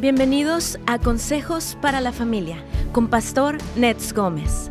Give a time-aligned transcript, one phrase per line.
[0.00, 4.70] Bienvenidos a Consejos para la Familia con Pastor Nets Gómez.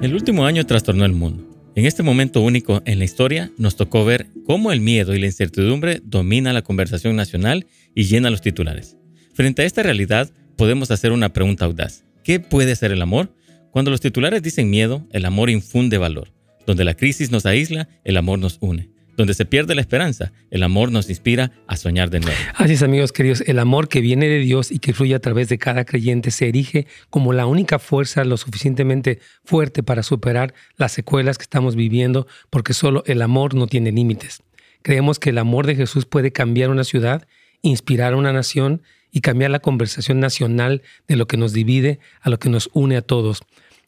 [0.00, 1.44] El último año trastornó el mundo.
[1.74, 5.26] En este momento único en la historia nos tocó ver cómo el miedo y la
[5.26, 8.96] incertidumbre domina la conversación nacional y llena los titulares.
[9.34, 12.04] Frente a esta realidad, podemos hacer una pregunta audaz.
[12.22, 13.36] ¿Qué puede ser el amor?
[13.70, 16.32] Cuando los titulares dicen miedo, el amor infunde valor.
[16.66, 18.93] Donde la crisis nos aísla, el amor nos une.
[19.16, 22.36] Donde se pierde la esperanza, el amor nos inspira a soñar de nuevo.
[22.54, 25.48] Así es, amigos queridos, el amor que viene de Dios y que fluye a través
[25.48, 30.92] de cada creyente se erige como la única fuerza lo suficientemente fuerte para superar las
[30.92, 34.42] secuelas que estamos viviendo, porque solo el amor no tiene límites.
[34.82, 37.26] Creemos que el amor de Jesús puede cambiar una ciudad,
[37.62, 42.30] inspirar a una nación y cambiar la conversación nacional de lo que nos divide a
[42.30, 43.42] lo que nos une a todos.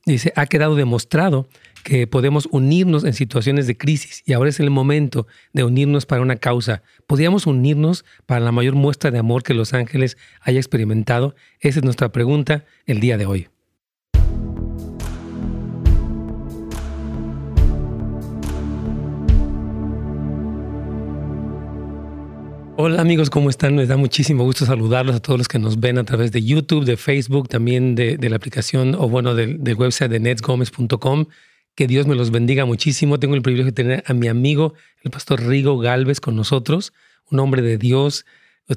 [0.06, 1.48] Dice, ha quedado demostrado
[1.86, 6.20] que podemos unirnos en situaciones de crisis y ahora es el momento de unirnos para
[6.20, 6.82] una causa.
[7.06, 11.36] ¿Podríamos unirnos para la mayor muestra de amor que los ángeles haya experimentado?
[11.60, 13.46] Esa es nuestra pregunta el día de hoy.
[22.78, 23.76] Hola amigos, ¿cómo están?
[23.76, 26.84] Me da muchísimo gusto saludarlos a todos los que nos ven a través de YouTube,
[26.84, 31.26] de Facebook, también de, la aplicación o bueno, del, del website de netsgomez.com.
[31.76, 33.20] Que Dios me los bendiga muchísimo.
[33.20, 36.92] Tengo el privilegio de tener a mi amigo, el pastor Rigo Galvez, con nosotros,
[37.30, 38.26] un hombre de Dios.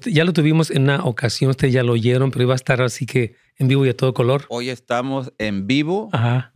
[0.06, 3.08] Ya lo tuvimos en una ocasión, ustedes ya lo oyeron, pero iba a estar así
[3.08, 4.46] que en vivo y a todo color.
[4.50, 6.52] Hoy estamos en vivo, a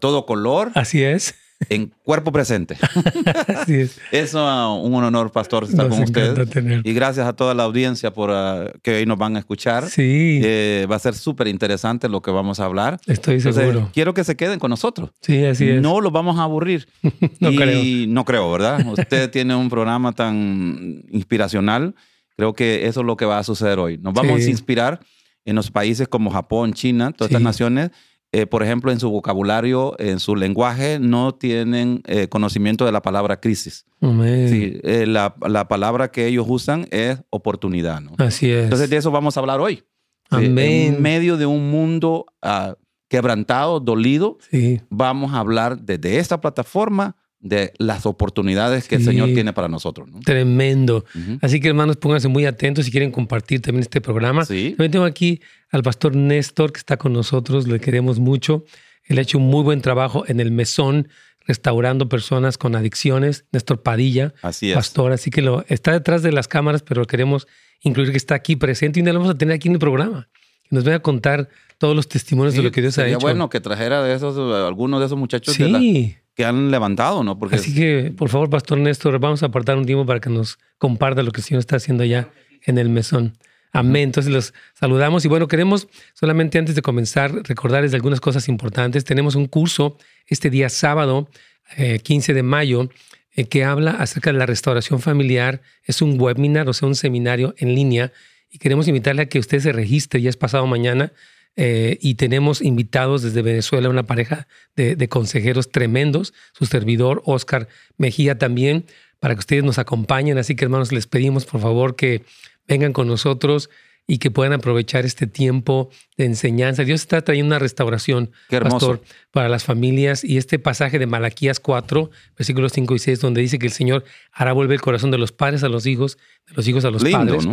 [0.00, 0.72] todo color.
[0.74, 1.34] Así es
[1.68, 2.76] en cuerpo presente.
[3.56, 4.00] Así es.
[4.12, 6.48] Es un honor, pastor, estar con ustedes.
[6.84, 9.88] Y gracias a toda la audiencia por uh, que hoy nos van a escuchar.
[9.88, 10.40] Sí.
[10.42, 12.98] Eh, va a ser súper interesante lo que vamos a hablar.
[13.06, 13.90] Estoy seguro.
[13.92, 15.10] quiero que se queden con nosotros.
[15.20, 15.82] Sí, así es.
[15.82, 16.86] No los vamos a aburrir.
[17.40, 18.06] no y creo.
[18.08, 18.84] No creo, ¿verdad?
[18.98, 21.94] Usted tiene un programa tan inspiracional.
[22.36, 23.98] Creo que eso es lo que va a suceder hoy.
[23.98, 25.00] Nos vamos a inspirar
[25.44, 27.90] en los países como Japón, China, todas estas naciones
[28.34, 33.00] eh, por ejemplo, en su vocabulario, en su lenguaje, no tienen eh, conocimiento de la
[33.00, 33.86] palabra crisis.
[34.00, 38.00] Sí, eh, la, la, palabra que ellos usan es oportunidad.
[38.00, 38.10] ¿no?
[38.18, 38.64] Así es.
[38.64, 39.84] Entonces, de eso vamos a hablar hoy.
[40.30, 40.94] Amén.
[40.96, 42.72] en medio de un mundo uh,
[43.08, 44.80] quebrantado, dolido, sí.
[44.90, 50.08] vamos a hablar desde esta plataforma de las oportunidades que el Señor tiene para nosotros.
[50.10, 50.18] ¿no?
[50.20, 51.04] Tremendo.
[51.40, 54.44] Así que hermanos, pónganse muy atentos si quieren compartir también este programa.
[54.44, 54.70] Sí.
[54.70, 55.40] También tengo aquí
[55.74, 58.64] al pastor Néstor que está con nosotros, le queremos mucho.
[59.06, 61.08] Él ha hecho un muy buen trabajo en el mesón,
[61.48, 63.44] restaurando personas con adicciones.
[63.50, 64.76] Néstor Padilla, así es.
[64.76, 65.10] pastor.
[65.10, 67.48] Así que lo, está detrás de las cámaras, pero queremos
[67.80, 70.28] incluir que está aquí presente y lo vamos a tener aquí en el programa.
[70.62, 71.48] Que nos venga a contar
[71.78, 73.18] todos los testimonios de lo que Dios ha hecho.
[73.18, 77.36] bueno que trajera de esos, algunos de esos muchachos sí que han levantado, ¿no?
[77.36, 80.58] Porque Así que, por favor, Pastor Néstor, vamos a apartar un tiempo para que nos
[80.78, 82.28] comparta lo que el Señor está haciendo allá
[82.62, 83.36] en el mesón.
[83.74, 84.04] Amén.
[84.04, 89.04] Entonces los saludamos y bueno, queremos solamente antes de comenzar recordarles algunas cosas importantes.
[89.04, 89.98] Tenemos un curso
[90.28, 91.28] este día sábado,
[91.76, 92.88] 15 eh, de mayo,
[93.34, 95.60] eh, que habla acerca de la restauración familiar.
[95.82, 98.12] Es un webinar, o sea, un seminario en línea
[98.48, 101.12] y queremos invitarle a que usted se registre, ya es pasado mañana.
[101.56, 108.38] Eh, y tenemos invitados desde Venezuela una pareja de, consejeros tremendos, su servidor Oscar Mejía
[108.38, 108.86] también,
[109.20, 110.38] para que ustedes nos acompañen.
[110.38, 112.24] Así que hermanos, les pedimos por favor que
[112.66, 113.70] vengan con nosotros
[114.06, 116.84] y que puedan aprovechar este tiempo de enseñanza.
[116.84, 120.24] Dios está trayendo una restauración, pastor, para las familias.
[120.24, 124.04] Y este pasaje de Malaquías 4, versículos 5 y 6, donde dice que el Señor
[124.32, 127.02] hará volver el corazón de los padres a los hijos, de los hijos a los
[127.04, 127.46] padres.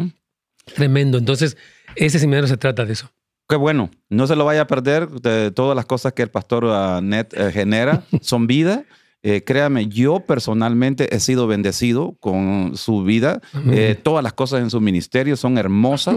[0.75, 1.17] Tremendo.
[1.17, 1.55] Entonces,
[1.95, 3.11] ese seminario se trata de eso.
[3.51, 3.89] Qué bueno.
[4.07, 5.09] No se lo vaya a perder.
[5.09, 8.85] De todas las cosas que el pastor uh, Net eh, genera son vida.
[9.23, 13.39] Eh, créame, yo personalmente he sido bendecido con su vida.
[13.71, 16.15] Eh, todas las cosas en su ministerio son hermosas.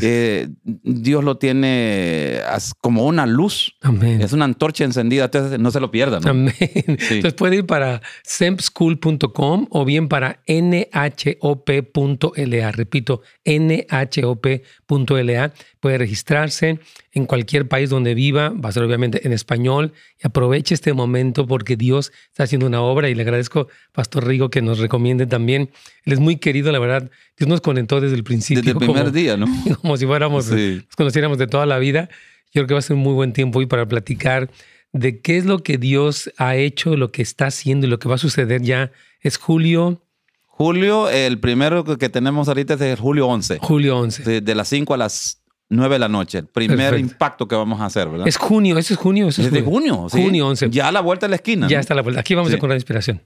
[0.00, 2.40] Eh, Dios lo tiene
[2.80, 3.76] como una luz.
[4.02, 5.26] Es una antorcha encendida.
[5.26, 6.22] Entonces no se lo pierdan.
[6.58, 12.72] Entonces puede ir para sempschool.com o bien para nhop.la.
[12.72, 15.52] Repito, nhop.la.
[15.80, 16.80] Puede registrarse
[17.12, 18.48] en cualquier país donde viva.
[18.48, 19.92] Va a ser obviamente en español.
[20.22, 24.50] Y aproveche este momento porque Dios está haciendo una obra y le agradezco, Pastor Rigo,
[24.50, 25.70] que nos recomiende también.
[26.04, 27.10] Él es muy querido, la verdad.
[27.36, 28.62] Dios nos conectó desde el principio.
[28.62, 29.46] Desde el primer día, ¿no?
[29.82, 32.08] Como si fuéramos, nos conociéramos de toda la vida.
[32.46, 34.50] Yo creo que va a ser un muy buen tiempo hoy para platicar
[34.92, 38.08] de qué es lo que Dios ha hecho, lo que está haciendo y lo que
[38.08, 38.92] va a suceder ya.
[39.20, 40.02] Es julio.
[40.46, 43.58] Julio, el primero que tenemos ahorita es el julio 11.
[43.60, 44.22] Julio 11.
[44.22, 47.80] De, de las 5 a las 9 de la noche, el primer impacto que vamos
[47.80, 48.28] a hacer, ¿verdad?
[48.28, 49.28] Es junio, eso es junio.
[49.28, 50.22] Es, de junio, sí.
[50.22, 50.70] Junio 11.
[50.70, 51.66] Ya a la vuelta de la esquina.
[51.66, 52.20] Ya está a la vuelta.
[52.20, 53.20] Aquí vamos a con la inspiración.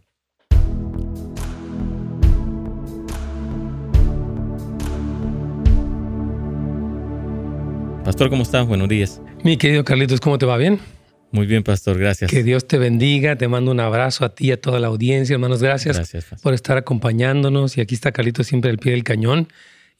[8.04, 8.66] Pastor, ¿cómo estás?
[8.66, 9.20] Buenos días.
[9.44, 10.56] Mi querido Carlitos, ¿cómo te va?
[10.56, 10.80] ¿Bien?
[11.32, 12.30] Muy bien, Pastor, gracias.
[12.30, 15.34] Que Dios te bendiga, te mando un abrazo a ti y a toda la audiencia,
[15.34, 17.76] hermanos, gracias, Gracias, por estar acompañándonos.
[17.76, 19.48] Y aquí está Carlitos siempre al pie del cañón.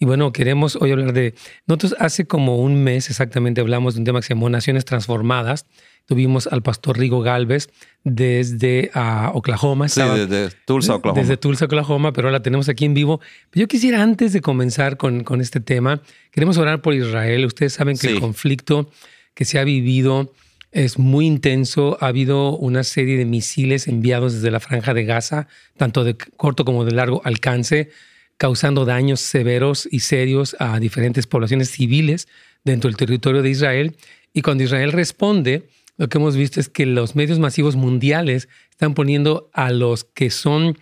[0.03, 1.35] Y bueno, queremos hoy hablar de...
[1.67, 5.67] Nosotros hace como un mes exactamente hablamos de un tema que se llamó Naciones Transformadas.
[6.07, 7.69] Tuvimos al pastor Rigo Galvez
[8.03, 9.89] desde ah, Oklahoma.
[9.91, 11.21] Sí, estaba- desde Tulsa, Oklahoma.
[11.21, 13.21] Desde Tulsa, Oklahoma, pero ahora la tenemos aquí en vivo.
[13.51, 16.01] Pero yo quisiera, antes de comenzar con, con este tema,
[16.33, 17.45] queremos orar por Israel.
[17.45, 18.15] Ustedes saben que Sí.
[18.15, 18.91] el conflicto
[19.35, 20.33] que se ha vivido
[20.73, 21.99] es muy intenso.
[22.01, 26.65] Ha habido una serie de misiles enviados desde la franja de Gaza, tanto de corto
[26.65, 27.91] como de largo alcance,
[28.41, 32.27] causando daños severos y serios a diferentes poblaciones civiles
[32.65, 33.97] dentro del territorio de Israel.
[34.33, 38.95] Y cuando Israel responde, lo que hemos visto es que los medios masivos mundiales están
[38.95, 40.79] poniendo a los que son,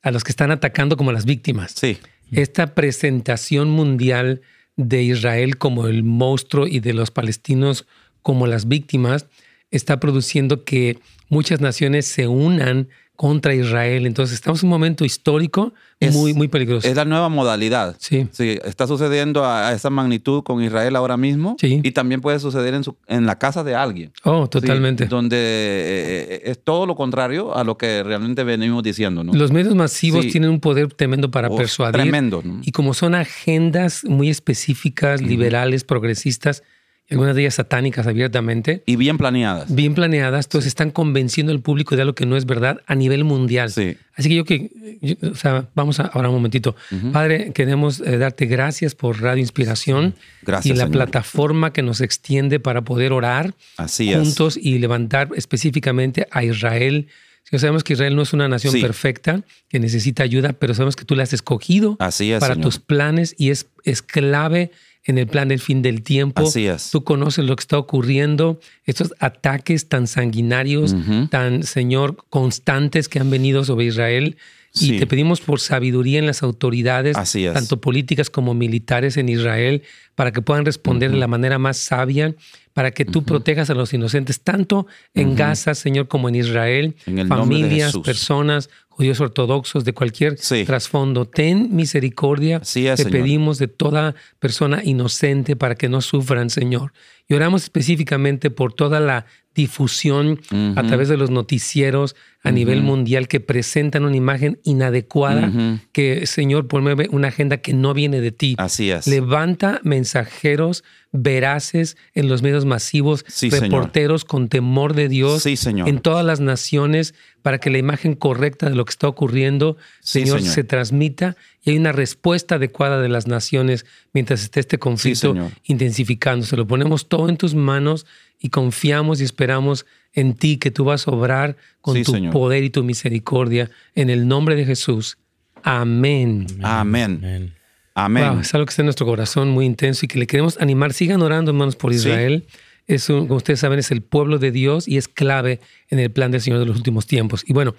[0.00, 1.74] a los que están atacando como las víctimas.
[1.76, 1.98] Sí,
[2.30, 4.40] Esta presentación mundial
[4.76, 7.86] de Israel como el monstruo y de los palestinos
[8.22, 9.26] como las víctimas
[9.70, 10.98] está produciendo que
[11.28, 12.88] muchas naciones se unan
[13.22, 14.04] contra Israel.
[14.04, 16.88] Entonces estamos en un momento histórico Es- muy, muy peligroso.
[16.88, 17.94] es la nueva modalidad.
[18.00, 18.26] Sí.
[18.32, 21.54] Sí, está sucediendo a, a esa magnitud con Israel ahora mismo.
[21.60, 21.78] Sí.
[21.84, 24.10] Y también puede suceder en, su- en la casa de alguien.
[24.24, 25.06] Oh, Sí, totalmente.
[25.06, 29.32] donde eh, eh, es todo lo contrario a lo que realmente venimos diciendo, ¿no?
[29.34, 30.32] Los medios masivos Sí.
[30.32, 31.92] tienen un poder tremendo para Uf, persuadir.
[32.02, 32.60] Tremendo, ¿no?
[32.64, 36.64] Y como son agendas muy específicas, liberales, progresistas,
[37.12, 39.72] algunas de ellas satánicas abiertamente, Y bien planeadas.
[39.74, 43.22] bien planeadas, entonces están convenciendo al público de algo que no es verdad a nivel
[43.24, 43.70] mundial.
[43.70, 43.96] Sí.
[44.14, 44.70] Así que yo que,
[45.00, 46.74] yo- o sea, vamos a, ahora un momentito.
[47.12, 50.92] Padre, queremos eh, darte gracias por Radio Inspiración Gracias, y la Señor.
[50.92, 54.18] plataforma que nos extiende para poder orar Así es.
[54.18, 57.08] juntos y levantar específicamente a Israel.
[57.44, 58.80] Sí, sabemos que Israel no es una nación Sí.
[58.80, 62.64] perfecta, que necesita ayuda, pero sabemos que tú la has escogido Así es, para Señor.
[62.66, 64.70] tus planes y es, es clave
[65.04, 66.42] en el plan del fin del tiempo.
[66.42, 66.90] Así es.
[66.90, 70.94] Tú conoces lo que está ocurriendo, estos ataques tan sanguinarios,
[71.30, 74.36] tan, Señor, constantes que han venido sobre Israel.
[74.74, 77.52] Y te pedimos por sabiduría en las autoridades, Así es.
[77.52, 79.82] tanto políticas como militares en Israel,
[80.14, 82.34] para que puedan responder de la manera más sabia,
[82.72, 87.28] para que tú protejas a los inocentes, tanto en Gaza, Señor, como en Israel, En
[87.28, 90.64] familias, personas, judíos ortodoxos, de cualquier Sí.
[90.64, 91.24] trasfondo.
[91.26, 92.58] Ten misericordia.
[92.58, 93.20] Así es, Te Señor.
[93.20, 96.92] pedimos de toda persona inocente para que no sufran, Señor.
[97.28, 100.86] Y oramos específicamente por toda la difusión a Ujú.
[100.88, 105.52] través de los noticieros a nivel mundial que presentan una imagen inadecuada,
[105.92, 108.56] que, Señor, promueve una agenda que no viene de ti.
[108.58, 109.06] Así es.
[109.06, 113.64] Levanta mensajeros veraces en los medios masivos, Sí, Señor.
[113.70, 115.88] reporteros con temor de Dios Sí, Señor.
[115.88, 120.20] en todas las naciones para que la imagen correcta de lo que está ocurriendo, Sí,
[120.20, 120.54] Señor, Señor.
[120.54, 123.84] se transmita y hay una respuesta adecuada de las naciones
[124.14, 125.34] mientras esté este conflicto
[125.64, 126.56] intensificándose.
[126.56, 128.06] Lo ponemos todo en tus manos
[128.40, 132.32] y confiamos y esperamos en ti que tú vas a obrar con Sí, tu Señor.
[132.32, 135.18] poder y tu misericordia en el nombre de Jesús.
[135.62, 136.46] Amén.
[136.62, 137.20] Amén.
[137.22, 137.54] Amén.
[137.94, 138.28] Amén.
[138.30, 140.92] Wow, es algo que está en nuestro corazón muy intenso y que le queremos animar.
[140.92, 141.98] Sigan orando, hermanos, por Sí.
[141.98, 142.46] Israel.
[142.88, 146.10] Es un- como ustedes saben, es el pueblo de Dios y es clave en el
[146.10, 147.44] plan del Señor de los últimos tiempos.
[147.46, 147.74] Y bueno,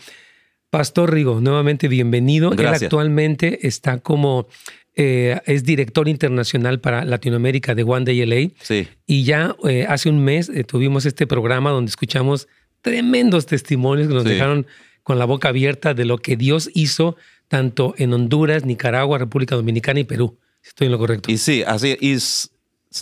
[0.70, 2.52] Pastor Rigo, nuevamente bienvenido.
[2.52, 2.84] Él Gracias.
[2.84, 4.48] actualmente está como,
[4.96, 8.52] eh, es director internacional para Latinoamérica de One Day LA.
[8.62, 8.88] Sí.
[9.08, 12.48] Y ya eh, hace un mes eh, tuvimos este programa donde escuchamos
[12.82, 14.30] tremendos testimonios que nos Sí.
[14.30, 14.68] dejaron
[15.04, 17.16] con la boca abierta de lo que Dios hizo
[17.48, 20.38] tanto en Honduras, Nicaragua, República Dominicana y Perú.
[20.64, 21.30] Estoy en lo correcto.
[21.32, 21.98] Y sí, así.
[22.00, 22.18] Y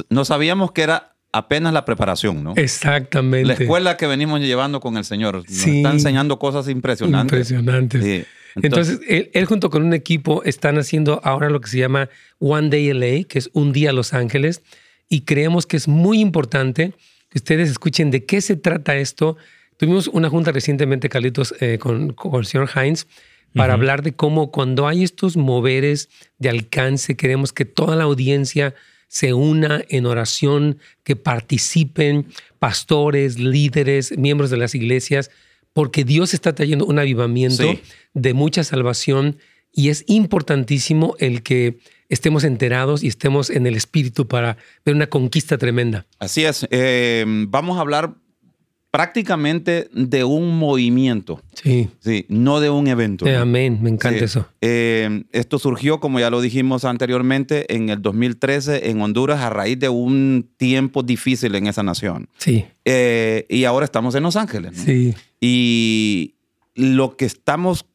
[0.09, 2.53] no sabíamos que era apenas la preparación, ¿no?
[2.55, 3.47] Exactamente.
[3.47, 5.35] La escuela que venimos llevando con el Señor.
[5.35, 5.77] Nos Sí.
[5.77, 7.51] está enseñando cosas impresionantes.
[7.51, 8.03] Impresionantes.
[8.03, 8.23] Sí.
[8.61, 12.09] Entonces, él, él junto con un equipo están haciendo ahora lo que se llama
[12.39, 14.61] One Day LA, que es un día Los Ángeles,
[15.07, 16.93] y creemos que es muy importante
[17.29, 19.37] que ustedes escuchen de qué se trata esto.
[19.77, 23.07] Tuvimos una junta recientemente, Carlitos, eh, con, con el señor Heinz,
[23.55, 28.75] para hablar de cómo cuando hay estos moveres de alcance, queremos que toda la audiencia
[29.11, 32.27] se una en oración, que participen
[32.59, 35.31] pastores, líderes, miembros de las iglesias,
[35.73, 37.81] porque Dios está trayendo un avivamiento Sí.
[38.13, 39.37] de mucha salvación
[39.73, 41.77] y es importantísimo el que
[42.07, 46.05] estemos enterados y estemos en el espíritu para ver una conquista tremenda.
[46.19, 46.65] Así es.
[46.71, 48.15] Eh, vamos a hablar
[48.91, 51.89] prácticamente de un movimiento, Sí.
[51.99, 53.25] sí, no de un evento.
[53.25, 54.25] Eh, amén, me encanta Sí.
[54.25, 54.47] eso.
[54.59, 59.79] Eh, esto surgió, como ya lo dijimos anteriormente, en el 2013 en Honduras a raíz
[59.79, 62.27] de un tiempo difícil en esa nación.
[62.37, 64.73] Sí, Eh, y ahora estamos en Los Ángeles.
[64.77, 64.83] ¿no?
[64.83, 66.35] sí, Y
[66.75, 67.85] lo que estamos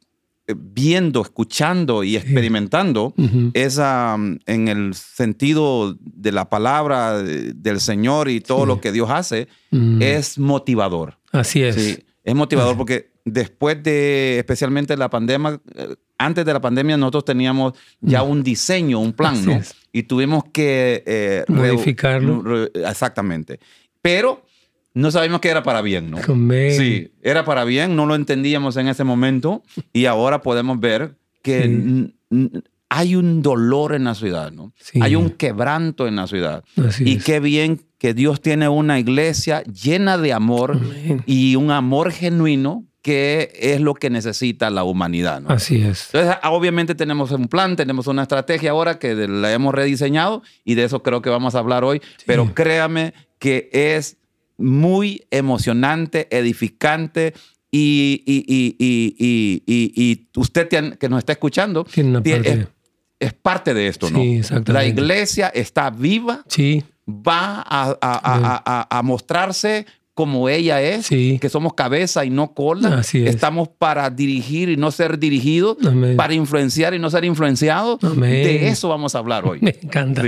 [0.55, 3.15] viendo, escuchando y experimentando
[3.55, 9.11] esa, mm, en el sentido de la palabra del Señor y todo lo que Dios
[9.11, 10.01] hace, mm.
[10.03, 11.19] es motivador.
[11.33, 12.01] Así es.
[12.23, 17.73] es motivador porque después de, especialmente la pandemia, eh, antes de la pandemia nosotros teníamos
[18.01, 18.31] ya mm.
[18.31, 19.61] un diseño, un plan, ¿no?
[19.93, 21.03] Y tuvimos que...
[21.07, 22.69] Eh, Modificarlo.
[22.75, 23.59] exactamente.
[24.01, 24.46] Pero
[24.97, 26.17] no sabíamos que era para bien, ¿no?
[26.71, 29.63] Sí, era para bien, no lo entendíamos en ese momento
[29.93, 32.11] y ahora podemos ver que
[32.89, 34.73] hay un dolor en la ciudad, ¿no?
[35.03, 36.65] Hay un quebranto en la ciudad.
[37.01, 40.81] y qué bien que Dios tiene una iglesia llena de amor
[41.27, 45.43] y un amor genuino que es lo que necesita la humanidad.
[45.43, 45.51] ¿no?
[45.51, 46.09] Así es.
[46.13, 50.85] Entonces, obviamente tenemos un plan, tenemos una estrategia ahora que la hemos rediseñado y de
[50.85, 54.17] eso creo que vamos a hablar hoy, pero créame que es
[54.59, 57.35] muy emocionante, edificante
[57.71, 61.87] y, y, usted que nos está escuchando
[63.19, 64.23] es, parte de esto, ¿no?
[64.67, 66.85] La iglesia está viva, sí.
[67.09, 69.87] va a, mostrarse
[70.17, 73.03] como ella es, que somos cabeza y no cola.
[73.13, 75.77] Estamos para dirigir y no ser dirigidos,
[76.17, 78.01] para influenciar y no ser influenciados.
[78.01, 79.59] De eso vamos a hablar hoy.
[79.63, 80.23] Me encanta.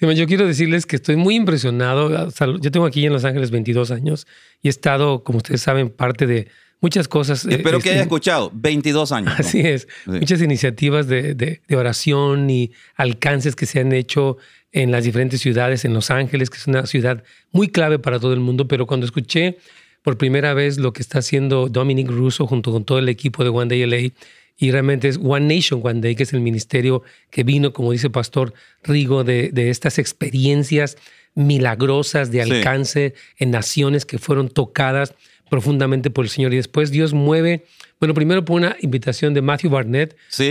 [0.00, 2.30] yo quiero decirles que estoy muy impresionado.
[2.60, 4.28] Yo tengo aquí en Los Ángeles 22 años
[4.62, 6.46] y he estado, como ustedes saben, parte de
[6.80, 7.44] muchas cosas.
[7.44, 9.34] Eh, Espero que haya este, escuchado, 22 años.
[9.36, 14.36] Así es, muchas iniciativas de, de, oración y alcances que se han hecho
[14.72, 18.32] en las diferentes ciudades, en Los Ángeles, que es una ciudad muy clave para todo
[18.32, 19.58] el mundo, pero cuando escuché
[20.02, 23.50] por primera vez lo que está haciendo Dominic Russo junto con todo el equipo de
[23.50, 24.12] One Day LA,
[24.58, 28.10] y realmente es One Nation One Day, que es el ministerio que vino, como dice
[28.10, 30.96] Pastor Rigo, de, de estas experiencias
[31.34, 35.14] milagrosas de alcance en naciones que fueron tocadas
[35.48, 36.52] profundamente por el Señor.
[36.52, 37.64] Y después Dios mueve,
[38.00, 40.16] bueno, primero por una invitación de Matthew Barnett.
[40.28, 40.50] Sí.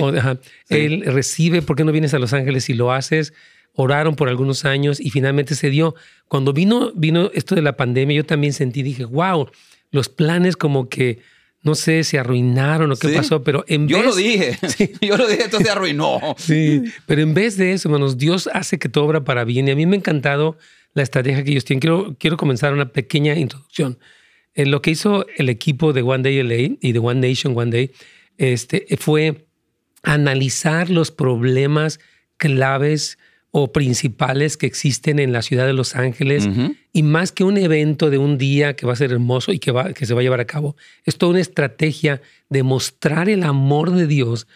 [0.70, 3.34] Él recibe, ¿por qué no vienes a Los Ángeles y lo haces?
[3.74, 5.96] Oraron por algunos años y finalmente se dio.
[6.28, 9.50] Cuando vino, vino esto de la pandemia, yo también sentí, dije, wow,
[9.92, 11.20] los planes como que,
[11.64, 14.58] no sé, se arruinaron o qué pasó, pero en yo Lo dije,
[15.02, 16.20] yo lo dije, esto se arruinó.
[16.38, 19.72] sí, pero en vez de eso, hermanos, Dios hace que todo obra para bien y
[19.72, 20.58] a mí me ha encantado
[20.94, 21.80] la estrategia que ellos tienen.
[21.82, 23.98] Quiero, quiero comenzar una pequeña introducción.
[24.54, 27.72] En lo que hizo el equipo de One Day LA y de One Nation One
[27.72, 27.92] Day
[28.38, 29.46] este, fue
[30.04, 32.00] analizar los problemas
[32.38, 33.18] claves
[33.52, 36.48] o principales que existen en la ciudad de Los Ángeles.
[36.94, 39.72] Y más que un evento de un día que va a ser hermoso y que,
[39.72, 43.44] va, que se va a llevar a cabo, es toda una estrategia de mostrar el
[43.44, 44.48] amor de Dios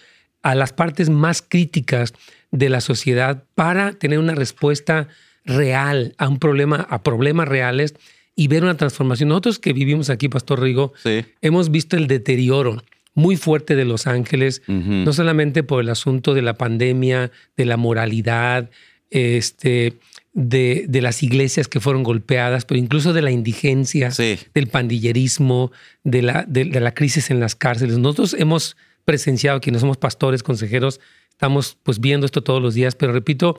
[0.42, 2.14] a las partes más críticas
[2.52, 5.10] de la sociedad para tener una respuesta
[5.44, 7.96] real a un problema, a problemas reales
[8.36, 9.30] y ver una transformación.
[9.30, 10.94] Nosotros que vivimos aquí, Pastor Rigo,
[11.42, 12.82] hemos visto el deterioro
[13.16, 17.78] muy fuerte de Los Ángeles, no solamente por el asunto de la pandemia, de la
[17.78, 18.70] moralidad,
[19.10, 19.94] este,
[20.34, 25.72] de, de, las iglesias que fueron golpeadas, pero incluso de la indigencia, del pandillerismo,
[26.04, 27.98] de la, de, la crisis en las cárceles.
[27.98, 33.14] Nosotros hemos presenciado, quienes somos pastores, consejeros, estamos pues viendo esto todos los días, pero
[33.14, 33.58] repito,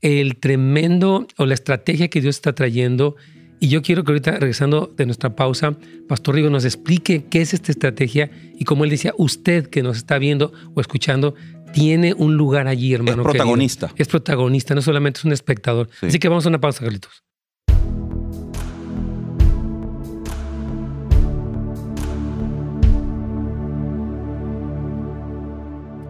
[0.00, 3.16] el tremendo o la estrategia que Dios está trayendo
[3.60, 5.76] y yo quiero que ahorita, regresando de nuestra pausa,
[6.08, 9.96] Pastor Rigo nos explique qué es esta estrategia y como él decía, usted que nos
[9.96, 11.34] está viendo o escuchando,
[11.72, 13.22] tiene un lugar allí, hermano.
[13.22, 13.92] Es protagonista.
[13.96, 15.88] Es protagonista, no solamente es un espectador.
[16.02, 17.24] Así que vamos a una pausa, Carlitos.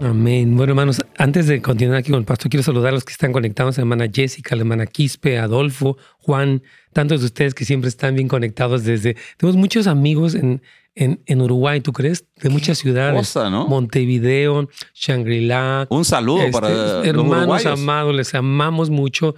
[0.05, 0.55] Amén.
[0.55, 3.33] Bueno, hermanos, antes de continuar aquí con el pastor, quiero saludar a los que están
[3.33, 7.65] conectados, a la hermana Jessica, a la hermana Quispe, Adolfo, Juan, tantos de ustedes que
[7.65, 9.17] siempre están bien conectados desde...
[9.39, 10.61] Tenemos muchos amigos en,
[10.95, 12.27] en, en Uruguay, ¿tú crees?
[12.37, 13.17] De muchas ciudades.
[13.17, 13.67] Cosa, ¿no?
[13.67, 15.87] Montevideo, Shangri-La.
[15.89, 19.35] Un saludo este, para hermanos amados, les amamos mucho.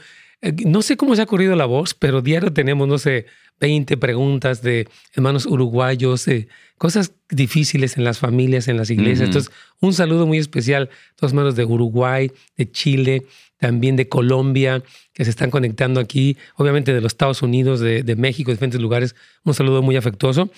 [0.47, 3.27] Eh, no sé cómo se ha corrido la voz, pero diario tenemos, no sé,
[3.61, 6.27] 20 preguntas de hermanos uruguayos,
[6.79, 9.29] cosas difíciles en las familias, en las iglesias.
[9.29, 9.51] Entonces,
[9.81, 13.27] un saludo muy especial a todos hermanos de Uruguay, de Chile,
[13.59, 18.15] también de Colombia, que se están conectando aquí, obviamente de los Estados Unidos, de, de
[18.15, 19.17] México, de diferentes lugares.
[19.45, 20.51] Un saludo muy afectuoso.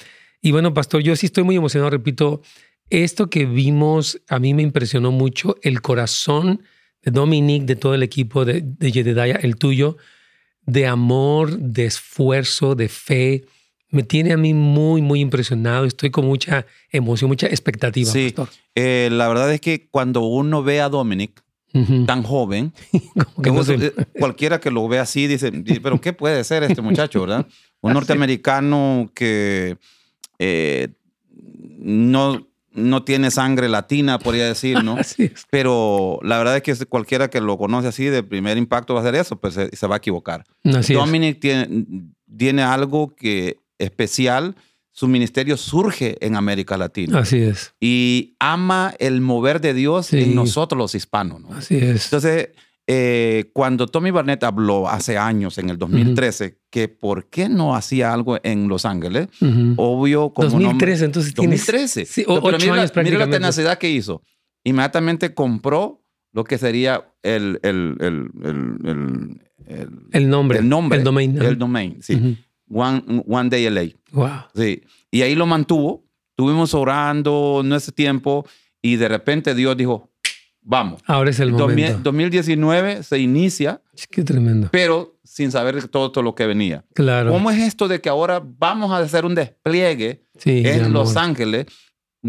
[0.43, 2.43] Y bueno, pastor, yo sí estoy muy emocionado, repito,
[2.91, 6.63] esto que vimos a mí me impresionó mucho, el corazón
[7.03, 9.97] de Dominic, de todo el equipo de, de Jedediah, el tuyo,
[10.67, 13.45] de amor, de esfuerzo, de fe.
[13.91, 15.87] Me tiene a mí muy, muy impresionado.
[15.87, 18.11] Estoy con mucha emoción, mucha expectativa.
[18.11, 18.35] Sí,
[18.75, 21.43] eh, la verdad es que cuando uno ve a Dominic
[22.07, 25.53] tan joven, eh, cualquiera que lo ve así dice,
[25.83, 27.47] pero ¿qué puede ser este muchacho, verdad?
[27.81, 29.77] Un norteamericano que
[30.39, 30.89] eh,
[31.79, 34.97] no no tiene sangre latina, podría decir, ¿no?
[34.99, 35.47] Así es.
[35.51, 39.03] Pero la verdad es que cualquiera que lo conoce así de primer impacto va a
[39.03, 40.45] hacer eso, pues se, se va a equivocar.
[40.65, 40.99] Así es.
[40.99, 41.87] Dominic tiene,
[42.37, 44.55] tiene algo que especial.
[44.93, 47.73] Su ministerio surge en América Latina Así es.
[47.81, 50.21] y ama el mover de Dios Sí.
[50.23, 51.41] en nosotros los hispanos.
[51.41, 51.53] ¿no?
[51.55, 52.07] Así es.
[52.07, 52.49] Entonces,
[52.91, 58.15] eh, cuando Tommy Barnett habló hace años, en el 2013, que por qué no hacía
[58.15, 59.75] algo en Los Ángeles, Ujú.
[59.77, 62.07] obvio como 2013, entonces tienes 2013.
[62.07, 64.23] sí, o- Pero mira, años mira la tenacidad que hizo.
[64.65, 66.03] Inmediatamente compró
[66.33, 70.59] lo que sería el, el, el, el, el, el- nombre.
[70.59, 70.99] el nombre.
[70.99, 71.37] El domain.
[71.43, 72.15] El domain, sí.
[72.15, 72.37] Ujú.
[72.71, 73.83] One, One Day LA.
[74.13, 74.31] Wow.
[74.55, 74.83] Sí.
[75.11, 76.05] Y ahí lo mantuvo.
[76.31, 78.47] Estuvimos orando en ese tiempo
[78.81, 80.11] y de repente Dios dijo,
[80.63, 81.01] vamos.
[81.07, 82.01] Ahora es el momento.
[82.03, 84.69] 2019 se inicia, Qué tremendo.
[84.73, 86.85] pero sin saber todo, todo lo que venía.
[86.95, 87.31] Claro.
[87.33, 91.17] ¿Cómo es esto de que ahora vamos a hacer un despliegue Sí, en Los.
[91.17, 91.67] Ángeles?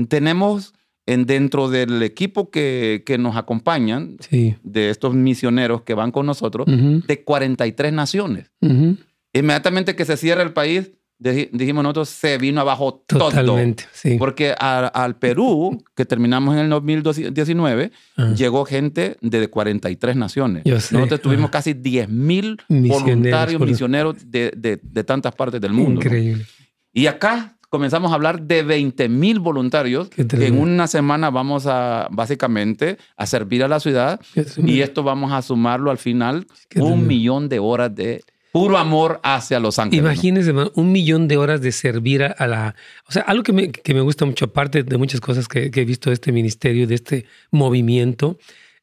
[0.07, 0.73] Tenemos
[1.05, 4.55] en, dentro del equipo que, que nos acompañan, Sí.
[4.63, 8.51] de estos misioneros que van con nosotros, Ujú, de 43 naciones.
[8.61, 8.97] ujú.
[9.33, 13.29] Inmediatamente que se cierra el país, dijimos nosotros, se vino abajo todo.
[13.29, 13.83] Totalmente.
[13.91, 14.15] Sí.
[14.17, 18.33] Porque a- al Perú, que terminamos en el 2019, Ah.
[18.35, 20.63] llegó gente de 43 naciones.
[20.65, 21.51] Yo sé, Nosotros tuvimos ah.
[21.51, 25.99] casi 10 mil Misioneros, voluntarios, por- misioneros de, de- de tantas partes del mundo.
[26.01, 26.05] ¿no?
[26.05, 26.45] Increíble.
[26.93, 31.67] Y acá comenzamos a hablar de 20 mil voluntarios Qué que en una semana vamos
[31.67, 34.19] a, básicamente, a servir a la ciudad
[34.65, 37.07] y esto vamos a sumarlo al final, Qué un tremendo.
[37.07, 40.03] millón de horas de puro amor hacia Los Ángeles.
[40.03, 42.75] Imagínense, un millón de horas de servir a, la...
[43.07, 45.81] O sea, algo que me, que me gusta mucho, aparte de muchas cosas que, que
[45.81, 48.37] he visto de este ministerio, de este movimiento,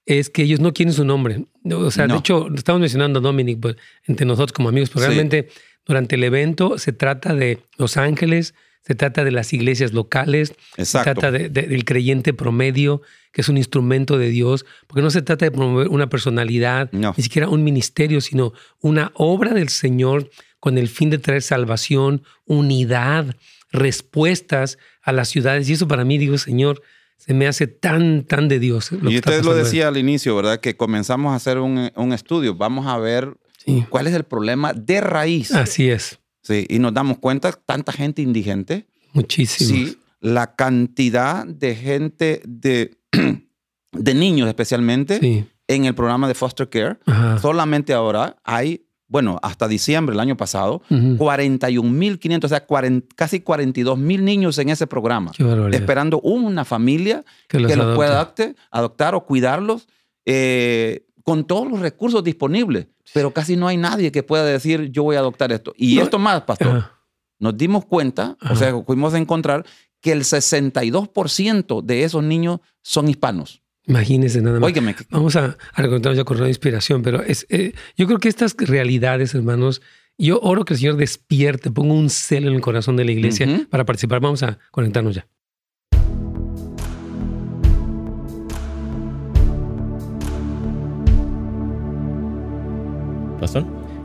[0.07, 1.45] es que ellos no quieren su nombre.
[1.65, 5.07] O sea, de hecho, estamos mencionando a Dominic pues, entre nosotros como amigos, pero Sí.
[5.09, 5.49] realmente
[5.85, 8.55] durante el evento se trata de Los Ángeles,
[8.87, 13.03] se trata de las iglesias locales, se trata de- de- del creyente promedio,
[13.33, 17.13] que es un instrumento de Dios, porque no se trata de promover una personalidad, No.
[17.17, 22.23] ni siquiera un ministerio, sino una obra del Señor con el fin de traer salvación,
[22.47, 23.35] unidad,
[23.73, 25.69] respuestas a las ciudades.
[25.69, 26.83] Y eso para mí, digo, Señor,
[27.17, 28.93] se me hace tan, tan de Dios.
[28.93, 30.61] lo Y usted lo decía al inicio, ¿verdad?
[30.61, 32.55] Que comenzamos a hacer un, un estudio.
[32.55, 33.85] Vamos a ver Sí.
[33.91, 35.53] cuál es el problema de raíz.
[35.53, 38.87] Así es, Sí, y nos damos cuenta, tanta gente indigente.
[39.13, 39.71] muchísimo.
[39.71, 42.97] Sí, la cantidad de gente, de,
[43.93, 45.45] de niños especialmente, Sí.
[45.69, 46.99] en el programa de foster care.
[47.07, 47.39] Ajá.
[47.39, 51.17] Solamente ahora hay, bueno, hasta diciembre del año pasado, Ujú.
[51.19, 55.81] 41.500, o sea, 40 casi 42.000 niños en ese programa, Qué barbaridad.
[55.81, 59.89] esperando una familia Que los que los pueda adopte- adoptar o cuidarlos
[60.25, 62.87] eh, con todos los recursos disponibles.
[63.15, 65.73] Pero casi no hay nadie que pueda decir, yo voy a adoptar esto.
[65.77, 66.03] Y No.
[66.03, 66.91] esto más, pastor,
[67.39, 69.65] nos dimos cuenta, o sea, fuimos a encontrar
[70.01, 73.63] que el 62% de esos niños son hispanos.
[73.87, 74.67] Imagínense nada más.
[74.67, 78.29] Óigame, Vamos a, a recontarnos ya con una inspiración, pero es, eh, yo creo que
[78.29, 79.81] estas realidades, hermanos,
[80.19, 83.47] yo oro que el Señor despierte, ponga un celo en el corazón de la iglesia
[83.47, 83.67] Ujú.
[83.69, 84.19] para participar.
[84.21, 85.29] Vamos a conectarnos ya.
[93.41, 93.65] Pastor.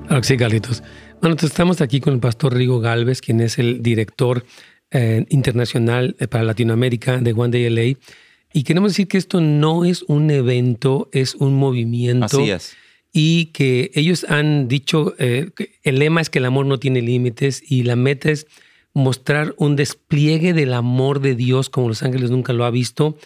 [0.09, 0.81] Que sí, Carlitos.
[1.21, 4.45] Bueno, entonces estamos aquí con el pastor Rigo Galvez, quien es el director
[4.91, 7.97] eh, internacional eh, para Latinoamérica de One Day LA.
[8.53, 12.25] Y queremos decir que esto no es un evento, es un movimiento.
[12.25, 12.75] así es.
[13.13, 17.01] y que ellos han dicho, eh, que el lema es que el amor no tiene
[17.01, 18.47] límites y la meta es
[18.93, 23.17] mostrar un despliegue del amor de Dios como Los Ángeles nunca lo ha visto,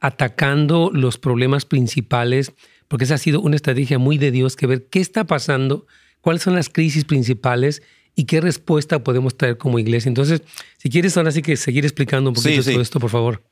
[0.00, 2.52] atacando los problemas principales,
[2.88, 5.86] porque esa ha sido una estrategia muy de Dios, que ver qué está pasando,
[6.20, 7.82] cuáles son las crisis principales
[8.14, 10.08] y qué respuesta podemos traer como iglesia.
[10.08, 10.42] Entonces,
[10.78, 12.72] si quieres ahora sí que seguir explicando un poquito Sí, sí.
[12.72, 13.42] todo esto, por favor.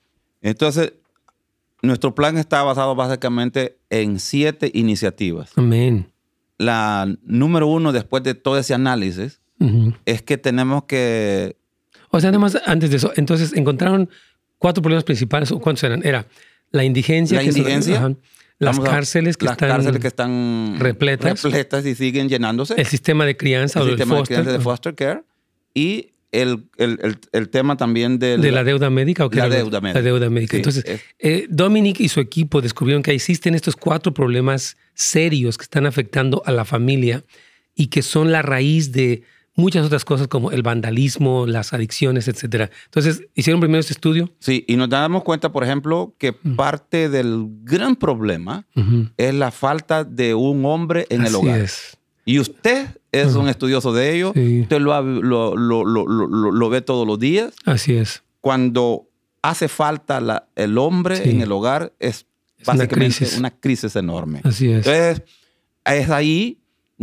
[0.40, 0.92] Entonces,
[1.82, 5.50] nuestro plan está basado básicamente en siete iniciativas.
[5.56, 6.06] Amén.
[6.58, 9.94] La número uno, después de todo ese análisis, Ujú.
[10.04, 11.56] es que tenemos que
[12.10, 14.08] O sea, además, antes de eso, entonces encontraron
[14.58, 15.50] cuatro problemas principales.
[15.50, 16.04] ¿o ¿Cuántos eran?
[16.06, 16.26] Era
[16.70, 17.36] la indigencia.
[17.38, 18.14] La que indigencia.
[18.62, 19.68] Las Vamos a- cárceles que las están.
[19.70, 21.42] cárceles que están repletas.
[21.42, 22.74] repletas y siguen llenándose.
[22.76, 25.22] el sistema de crianza el o sistema de foster, crianza de foster care
[25.74, 29.26] y el, el, el, el tema también del, de la deuda médica.
[29.26, 29.56] ¿o qué La era?
[29.56, 29.98] deuda médica.
[30.00, 30.52] La deuda médica.
[30.52, 35.58] Sí, Entonces, es- eh, Dominic y su equipo descubrieron que existen estos cuatro problemas serios
[35.58, 37.24] que están afectando a la familia
[37.74, 39.22] y que son la raíz de
[39.54, 42.70] muchas otras cosas como el vandalismo, las adicciones, etcétera.
[42.86, 44.30] Entonces, hicieron primero este estudio.
[44.38, 48.66] Sí, y nos damos cuenta, por ejemplo, que parte del gran problema
[49.16, 51.60] es la falta de un hombre en el hogar.
[51.60, 51.96] es.
[52.24, 54.32] Y usted es un estudioso de ello.
[54.34, 54.60] Sí.
[54.62, 57.52] Usted lo, lo, lo, lo, lo- ve todos los días.
[57.64, 58.22] Así es.
[58.40, 59.08] Cuando
[59.42, 62.26] hace falta la, el hombre en el hogar es,
[62.64, 63.96] básicamente una crisis.
[63.96, 64.40] enorme.
[64.44, 64.86] Así es.
[64.86, 65.22] Entonces,
[65.84, 66.58] es ahí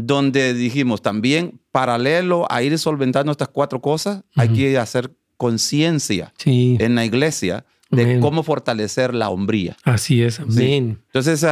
[0.07, 6.95] donde dijimos también, paralelo a ir solventando estas cuatro cosas, hay que hacer conciencia en
[6.95, 9.77] la iglesia de cómo fortalecer la hombría.
[9.83, 10.99] Así es, amén.
[11.07, 11.45] Entonces,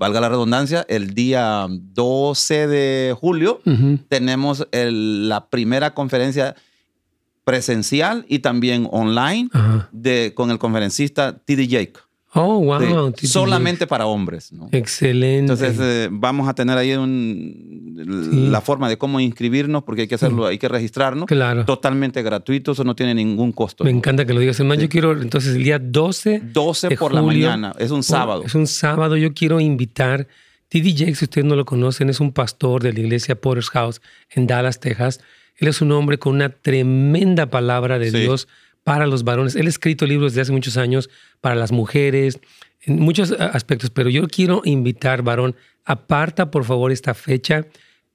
[0.00, 3.60] valga la redundancia, el día 12 de julio
[4.08, 6.54] tenemos la primera conferencia
[7.44, 9.48] presencial y también online
[9.92, 11.66] de, con el conferencista T.D.
[11.66, 11.94] Jake.
[12.32, 13.12] Oh, wow.
[13.22, 14.52] solamente para hombres.
[14.52, 14.68] ¿no?
[14.70, 15.52] Excelente.
[15.52, 20.46] Entonces, eh, vamos a tener ahí la forma de cómo inscribirnos, porque hay que hacerlo,
[20.46, 21.26] hay que registrarnos.
[21.26, 21.64] Claro.
[21.64, 23.82] Totalmente gratuito, eso no tiene ningún costo.
[23.82, 24.60] Me encanta que lo digas.
[24.60, 26.42] Hermano, yo quiero, entonces, el día 12.
[26.52, 28.44] 12 por la mañana, es un sábado.
[28.44, 29.16] Es un sábado.
[29.16, 30.28] Yo quiero invitar.
[30.68, 30.94] T.D.
[30.94, 34.46] Jake, si ustedes no lo conocen, es un pastor de la iglesia Potter's House en
[34.46, 35.20] Dallas, Texas.
[35.56, 38.46] Él es un hombre con una tremenda palabra de Dios
[38.84, 39.56] para los varones.
[39.56, 42.40] Él ha escrito libros desde hace muchos años para las mujeres,
[42.82, 47.66] en muchos aspectos, pero yo quiero invitar, varón, aparta por favor esta fecha,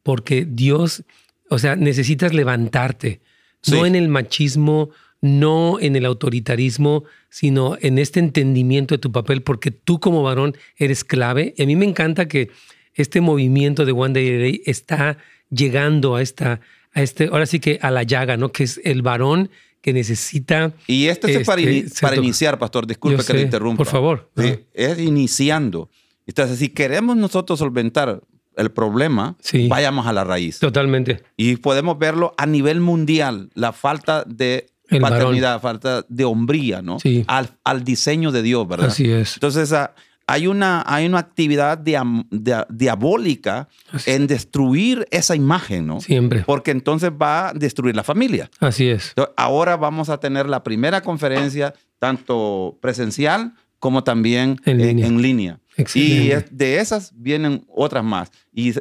[0.04, 1.04] porque Dios,
[1.49, 3.21] o sea, necesitas levantarte,
[3.67, 9.41] no en el machismo, no en el autoritarismo, sino en este entendimiento de tu papel,
[9.41, 11.54] porque tú como varón eres clave.
[11.58, 12.51] Y a mí me encanta que
[12.93, 15.17] este movimiento de One Day, Day está
[15.49, 16.62] llegando a esta,
[16.93, 18.51] a este, ahora sí que a la llaga, ¿no?
[18.51, 19.49] Que es el varón
[19.85, 20.73] que necesita.
[20.87, 23.83] Y este, es para, este, iniciar, pastor, disculpe que le interrumpa.
[23.83, 24.31] Por favor.
[24.73, 25.91] Es iniciando.
[26.25, 28.19] Entonces, si queremos nosotros solventar
[28.57, 29.37] el problema,
[29.69, 30.57] vayamos a la raíz.
[30.57, 31.21] Totalmente.
[31.37, 36.99] Y podemos verlo a nivel mundial, la falta de paternidad, falta de hombría, ¿no?
[36.99, 37.23] Sí.
[37.27, 38.87] Al, al, diseño de Dios, ¿verdad?
[38.87, 39.35] Así es.
[39.35, 39.93] Entonces, a,
[40.27, 43.67] hay una, hay una actividad diabólica
[44.05, 46.01] en destruir esa imagen, ¿no?
[46.01, 46.43] Siempre.
[46.45, 48.49] Porque entonces va a destruir la familia.
[48.59, 49.13] Así es.
[49.38, 55.59] ahora vamos a tener la primera conferencia, tanto presencial como también en línea.
[55.93, 58.31] Y de esas vienen otras más.
[58.53, 58.73] Y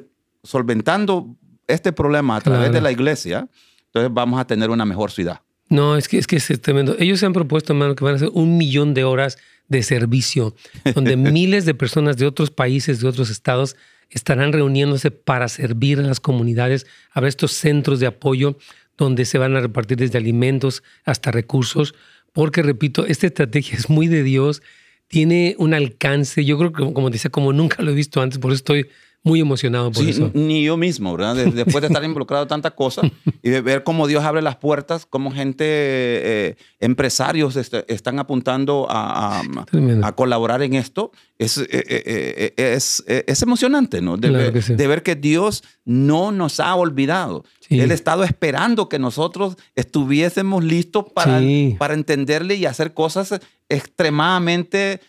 [0.43, 3.49] solventando este problema a través de la iglesia,
[3.87, 5.41] entonces vamos a tener una mejor ciudad.
[5.69, 6.95] No, es que, es que es tremendo.
[6.99, 10.55] Ellos se han propuesto, hermano, que van a hacer un millón de horas de servicio,
[10.95, 13.77] donde miles de personas de otros países, de otros estados,
[14.11, 16.87] estarán reuniéndose para servir a las comunidades.
[17.11, 18.57] Habrá estos centros de apoyo
[18.97, 21.95] donde se van a repartir desde alimentos hasta recursos,
[22.33, 24.63] porque, repito, esta estrategia es muy de Dios,
[25.09, 28.51] tiene un alcance, yo creo que, como decía, como nunca lo he visto antes, por
[28.51, 28.89] eso estoy
[29.25, 30.31] muy emocionado por eso.
[30.35, 31.35] Ni yo mismo, ¿verdad?
[31.37, 33.11] Después de estar involucrado en tantas cosas
[33.43, 39.43] y de ver cómo Dios abre las puertas, cómo gente, eh, empresarios están apuntando a,
[40.15, 44.19] colaborar en esto, es, eh, eh, es, es, emocionante, ¿no?
[44.19, 47.45] De, ver, que Dios no nos ha olvidado.
[47.71, 51.41] Él ha estado esperando que nosotros estuviésemos listos para,
[51.79, 55.01] para entenderle y hacer cosas extremadamente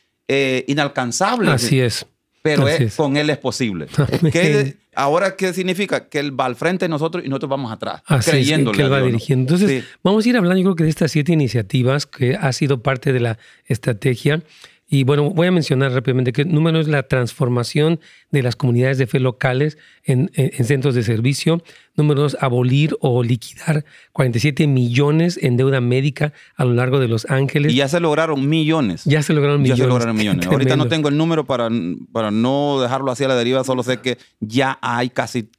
[0.67, 1.49] inalcanzables.
[1.49, 2.07] Así es
[2.45, 3.87] pero con Él es posible.
[4.95, 6.07] ahora, ¿qué significa?
[6.09, 8.77] Que Él va al frente de nosotros y nosotros vamos atrás, creyéndole.
[8.77, 9.55] que Él va dirigiendo.
[9.55, 12.83] Entonces, vamos a ir hablando, yo creo que de estas siete iniciativas que ha sido
[12.83, 14.43] parte de la estrategia.
[14.87, 19.07] Y bueno, voy a mencionar rápidamente que número es la transformación de las comunidades de
[19.07, 20.29] fe locales en,
[20.63, 21.63] centros de servicio.
[21.95, 27.25] Número dos, abolir o liquidar 47 millones en deuda médica a lo largo de Los
[27.31, 27.73] Ángeles.
[27.73, 29.03] Y ya se lograron millones.
[29.05, 29.79] Ya se lograron millones.
[29.79, 30.45] Ya se lograron millones.
[30.51, 31.67] Ahorita no tengo el número para,
[32.11, 35.49] para no dejarlo así a la deriva, solo sé que ya hay casi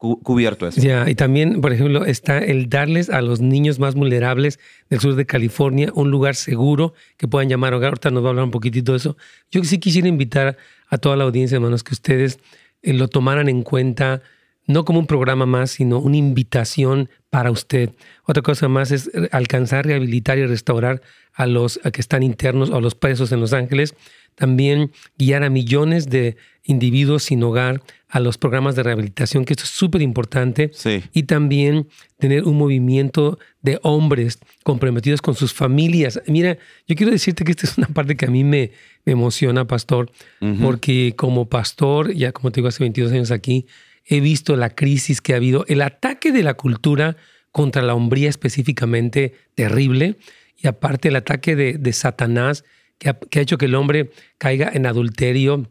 [0.00, 0.80] cubierto eso.
[0.80, 4.58] Ya, y también, por ejemplo, está el darles a los niños más vulnerables
[4.88, 7.90] del sur de California un lugar seguro que puedan llamar hogar.
[7.90, 9.16] Ahorita nos va a hablar un poquitito de eso.
[9.50, 10.56] Yo sí quisiera invitar
[10.88, 12.38] a toda la audiencia, hermanos, que ustedes
[12.82, 14.22] eh, lo tomaran en cuenta,
[14.66, 17.90] no como un programa más, sino una invitación para usted.
[18.24, 21.02] Otra cosa más es alcanzar, rehabilitar y restaurar
[21.34, 23.94] a los que están internos o a los presos en Los Ángeles.
[24.34, 29.64] También guiar a millones de individuos sin hogar a los programas de rehabilitación, que esto
[29.64, 30.70] es súper importante.
[31.12, 31.88] Y también
[32.18, 36.20] tener un movimiento de hombres comprometidos con sus familias.
[36.26, 38.72] Mira, yo quiero decirte que esta es una parte que a mí me,
[39.06, 40.12] emociona, pastor,
[40.60, 43.66] porque como pastor, ya como te digo, hace 22 años aquí,
[44.06, 47.16] he visto la crisis que ha habido, el ataque de la cultura
[47.52, 50.16] contra la hombría específicamente terrible,
[50.56, 52.64] y aparte el ataque de, Satanás
[53.00, 55.68] que ha, que ha hecho que el hombre caiga en adulterio,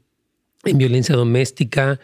[0.66, 2.02] en violencia doméstica,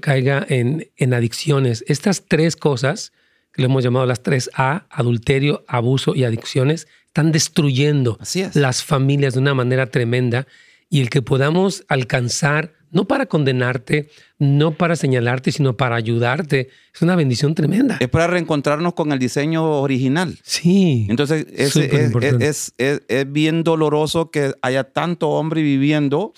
[0.00, 1.84] caiga en, en adicciones.
[1.88, 3.12] Estas tres cosas,
[3.52, 8.18] que le hemos llamado las tres A, adulterio, abuso y adicciones, están destruyendo
[8.52, 10.46] las familias de una manera tremenda
[10.90, 16.68] y el que podamos alcanzar no para condenarte, no para señalarte, sino para ayudarte.
[16.94, 17.96] Es una bendición tremenda.
[18.00, 20.38] Es para reencontrarnos con el diseño original.
[20.42, 21.06] Sí.
[21.08, 26.32] Entonces, es, es, es, bien doloroso que haya tanto hombre viviendo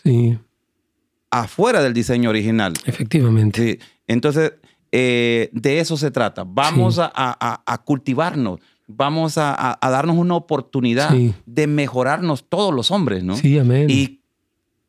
[1.30, 2.74] afuera del diseño original.
[2.86, 3.78] Efectivamente.
[4.06, 4.52] Entonces,
[4.92, 6.44] eh, de eso se trata.
[6.46, 11.14] Vamos a, cultivarnos, vamos a, darnos una oportunidad
[11.46, 13.36] de mejorarnos todos los hombres, ¿no?
[13.36, 13.88] Sí, amén.
[13.90, 14.17] Y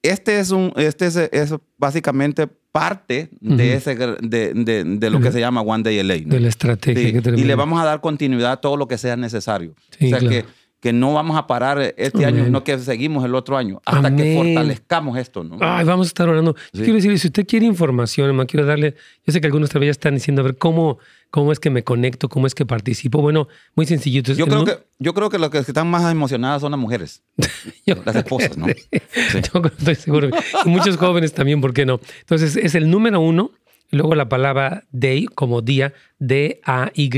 [0.03, 5.83] este es un, este es, básicamente parte de ese de, lo que se llama One
[5.83, 6.29] Day LA.
[6.29, 9.73] De la estrategia Y le vamos a dar continuidad a todo lo que sea necesario.
[10.01, 10.45] o sea que
[10.79, 14.35] que no vamos a parar este año, sino que seguimos el otro año, hasta que
[14.35, 15.57] fortalezcamos esto, ¿no?
[15.59, 16.55] Ay, vamos a estar orando.
[16.71, 20.15] quiero decirle, si usted quiere información, hermano, quiero darle, yo sé que algunos todavía están
[20.15, 23.21] diciendo, a ver, ¿cómo, cómo es que me conecto, cómo es que participo.
[23.21, 24.33] Bueno, muy sencillito.
[24.33, 27.21] Yo creo, que, yo creo que los que están más emocionadas son las mujeres,
[27.85, 28.67] las esposas, ¿no?
[28.67, 30.29] Yo estoy seguro.
[30.65, 31.99] Y muchos jóvenes también, ¿por qué no?
[32.21, 33.51] Entonces, es el número uno,
[33.91, 37.09] luego la palabra day, como día, D-A-Y,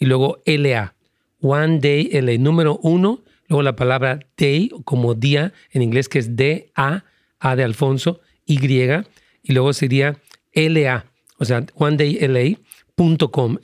[0.00, 0.94] y luego L-A.
[1.40, 6.34] One Day, el número uno, luego la palabra day como día en inglés que es
[6.34, 7.04] D-A,
[7.38, 10.18] A de Alfonso, Y, y luego sería
[10.52, 11.06] L-A,
[11.38, 11.64] o sea,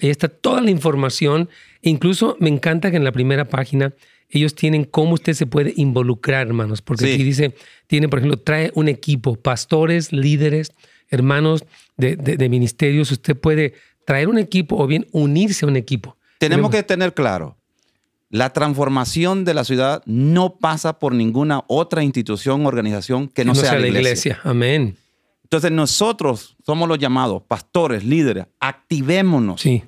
[0.00, 1.48] Ahí está toda la información.
[1.82, 3.92] incluso me encanta que en la primera página
[4.30, 7.54] ellos tienen cómo usted se puede involucrar, hermanos, porque aquí dice,
[7.86, 10.72] tiene, por ejemplo, trae un equipo, pastores, líderes,
[11.08, 11.64] hermanos
[11.96, 16.16] de, de ministerios, usted puede traer un equipo o bien unirse a un equipo.
[16.38, 17.56] Tenemos que tener claro,
[18.34, 23.54] la transformación de la ciudad no pasa por ninguna otra institución o organización que no,
[23.54, 24.40] sea, la iglesia.
[24.42, 24.96] Amén.
[25.44, 29.84] Entonces nosotros somos los llamados, pastores, líderes, activémonos sí.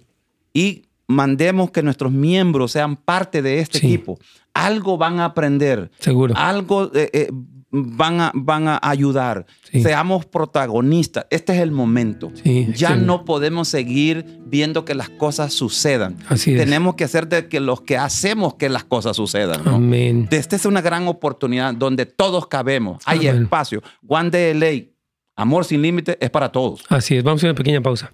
[0.55, 4.19] y mandemos que nuestros miembros sean parte de este equipo.
[4.55, 5.91] Algo van a aprender.
[5.99, 6.35] Seguro.
[6.37, 7.29] Algo eh, eh,
[7.71, 9.47] van a, van a ayudar.
[9.71, 11.27] Seamos protagonistas.
[11.31, 12.33] Este es el momento.
[12.75, 16.17] ya no podemos seguir viendo que las cosas sucedan.
[16.45, 19.67] Tenemos que hacer de que los que hacemos que las cosas sucedan.
[19.67, 20.29] Amén.
[20.31, 23.03] Esta es una gran oportunidad donde todos cabemos.
[23.05, 23.83] Hay espacio.
[24.07, 24.96] One Day LA,
[25.37, 26.85] amor sin límite, es para todos.
[26.89, 27.23] Así es.
[27.23, 28.13] Vamos a una pequeña pausa.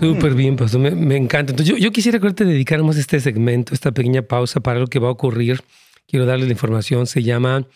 [0.00, 0.80] Súper bien, pastor.
[0.80, 1.52] Me, encanta.
[1.52, 4.98] Entonces, yo, yo quisiera que te dedicáramos este segmento, esta pequeña pausa para lo que
[4.98, 5.60] va a ocurrir.
[6.06, 7.06] Quiero darles la información.
[7.06, 7.66] Se llama,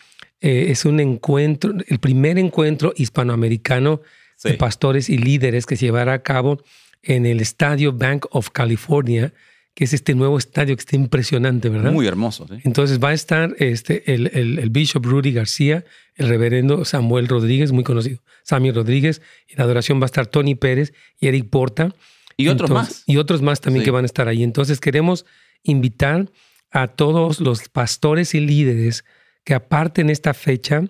[0.41, 4.01] eh, es un encuentro, el primer encuentro hispanoamericano
[4.43, 6.61] de pastores y líderes que se llevará a cabo
[7.03, 9.31] en el Estadio Bank of California,
[9.75, 11.91] que es este nuevo estadio que está impresionante, ¿verdad?
[11.91, 12.47] Muy hermoso.
[12.47, 12.55] ¿sí?
[12.63, 15.83] Entonces va a estar este, el, el, el, Bishop Rudy García,
[16.15, 20.55] el reverendo Samuel Rodríguez, muy conocido, Samuel Rodríguez, y la adoración va a estar Tony
[20.55, 21.93] Pérez y Eric Porta.
[22.37, 23.03] Y otros más.
[23.05, 24.43] Y otros más también que van a estar ahí.
[24.43, 25.25] Entonces queremos
[25.61, 26.31] invitar
[26.71, 29.03] a todos los pastores y líderes
[29.43, 30.85] que aparten esta fecha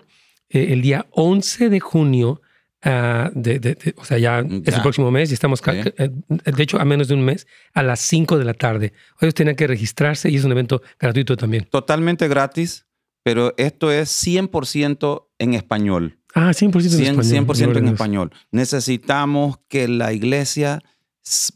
[0.48, 2.40] eh, el día 11 de junio.
[2.88, 6.84] Ah, de, o sea, ya, es el próximo mes y estamos, eh, de hecho, a
[6.84, 8.92] menos de un mes, a las 5 de la tarde.
[9.20, 11.66] Ellos tienen que registrarse y es un evento gratuito también.
[11.68, 12.86] Totalmente gratis,
[13.24, 16.20] pero esto es 100% en español.
[16.32, 17.46] Ah, 100% en español.
[17.46, 18.30] 100% en español.
[18.52, 20.80] Necesitamos que la iglesia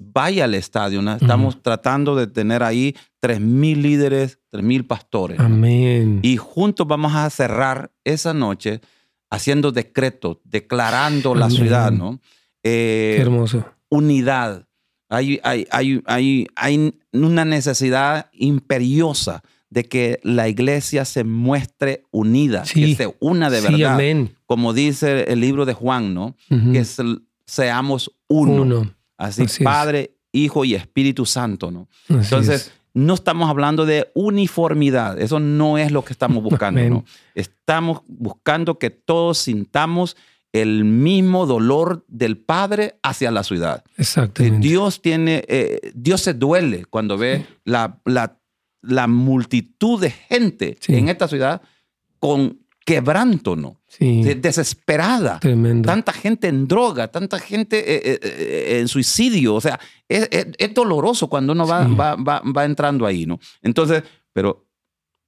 [0.00, 1.00] vaya al estadio.
[1.12, 5.38] Estamos tratando de tener ahí 3.000 líderes, 3.000 pastores.
[5.38, 6.18] Amén.
[6.22, 8.80] Y juntos vamos a cerrar esa noche
[9.30, 12.20] haciendo decretos, declarando la ciudad, ¿no?
[12.62, 13.64] Eh, Qué hermoso.
[13.88, 14.66] Unidad.
[15.08, 22.62] Hay, hay, hay, hay, hay una necesidad imperiosa de que la iglesia se muestre unida,
[22.62, 23.94] que se una de verdad.
[23.94, 24.34] Amén.
[24.46, 26.36] Como dice el libro de Juan, ¿no?
[26.48, 26.84] Que
[27.46, 28.62] seamos uno.
[28.62, 28.94] uno.
[29.16, 31.88] Así, Padre, Hijo y Espíritu Santo, ¿no?
[32.08, 35.20] Entonces, no estamos hablando de uniformidad.
[35.20, 37.04] Eso no es lo que estamos buscando, ¿no?
[37.34, 40.16] Estamos buscando que todos sintamos
[40.52, 43.84] el mismo dolor del Padre hacia la ciudad.
[43.96, 44.66] Exactamente.
[44.66, 51.28] Dios tiene, eh, Dios se duele cuando ve la, la, multitud de gente en esta
[51.28, 51.62] ciudad
[52.18, 53.80] con quebranto, ¿no?
[53.98, 55.38] Desesperada.
[55.40, 55.86] Tremendo.
[55.86, 59.54] Tanta gente en droga, tanta gente eh, eh, eh, en suicidio.
[59.54, 63.38] O sea, es, doloroso cuando uno va, va, entrando ahí, ¿no?
[63.62, 64.66] Entonces, pero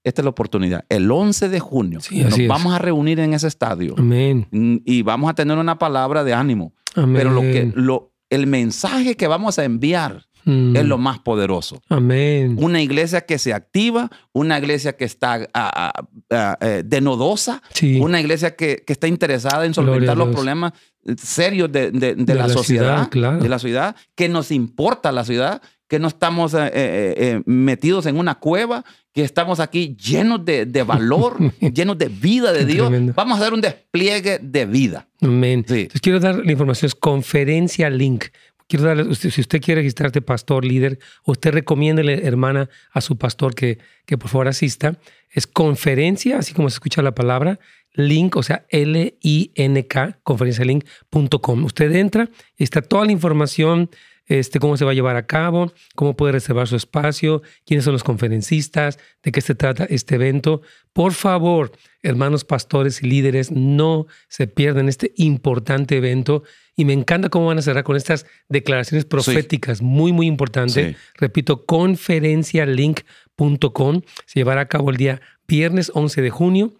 [0.04, 0.84] esta es la oportunidad.
[0.88, 3.94] El 11 de junio nos vamos a reunir en ese estadio.
[3.96, 4.48] Amén.
[4.84, 6.74] Y vamos a tener una palabra de ánimo.
[6.94, 10.76] Pero lo que, lo, el mensaje que vamos a enviar Mm.
[10.76, 11.82] es lo más poderoso.
[11.88, 12.56] Amén.
[12.58, 15.92] Una iglesia que se activa, una iglesia que está ah, ah,
[16.30, 17.62] ah, eh, denodosa,
[18.00, 20.72] una iglesia que, está interesada en solventar los problemas
[21.16, 21.90] serios de,
[22.26, 27.42] la, sociedad, de la ciudad, que nos importa la ciudad, que no estamos eh, eh,
[27.44, 32.90] metidos en una cueva, que estamos aquí llenos de, valor, llenos de vida de Dios.
[33.14, 35.06] Vamos a dar un despliegue de vida.
[35.20, 35.64] Amén.
[35.68, 38.24] Entonces quiero dar la información, es conferencia link.
[38.72, 43.76] Quiero darle, si usted quiere registrarte pastor, líder, usted recomiende, hermana, a su pastor que,
[44.06, 44.98] que por favor asista.
[45.28, 47.60] Es conferencia, así como se escucha la palabra,
[47.92, 51.64] link, o sea, L-I-N-K, conferencialink.com.
[51.64, 53.90] Usted entra y está toda la información,
[54.24, 57.92] este, cómo se va a llevar a cabo, cómo puede reservar su espacio, quiénes son
[57.92, 60.62] los conferencistas, de qué se trata este evento.
[60.94, 66.42] Por favor, hermanos pastores y líderes, no se pierdan este importante evento.
[66.74, 70.96] Y me encanta cómo van a cerrar con estas declaraciones proféticas muy, muy importantes.
[71.14, 74.00] Repito, conferencialink.com.
[74.26, 76.72] Se llevará a cabo el día viernes 11 de junio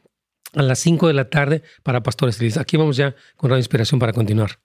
[0.55, 2.59] a las 5 de la tarde para Pastores Felices.
[2.59, 4.59] Aquí vamos ya con la inspiración para continuar.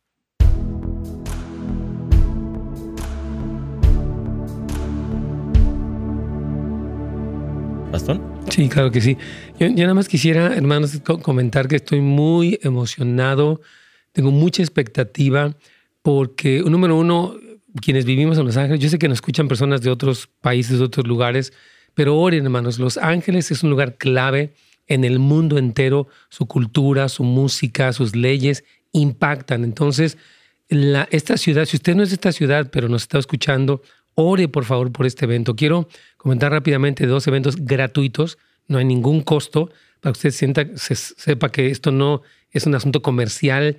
[7.91, 8.19] ¿Pastor?
[8.49, 9.17] Sí, claro que sí.
[9.59, 13.61] Yo, nada más quisiera, hermanos, comentar que estoy muy emocionado,
[14.17, 15.55] tengo mucha expectativa,
[16.01, 17.35] porque, número uno,
[17.79, 20.85] quienes vivimos en Los Ángeles, yo sé que nos escuchan personas de otros países, de
[20.85, 21.53] otros lugares,
[21.93, 24.55] pero oren, hermanos, Los Ángeles es un lugar clave
[24.87, 29.63] en el mundo entero, su cultura, su música, sus leyes impactan.
[29.63, 30.17] Entonces,
[30.67, 33.83] esta ciudad, si usted no es de esta ciudad, pero nos está escuchando,
[34.15, 35.55] ore por favor por este evento.
[35.55, 41.51] Quiero comentar rápidamente dos eventos gratuitos, no hay ningún costo, para que usted sienta, sepa
[41.51, 43.77] que esto no es un asunto comercial,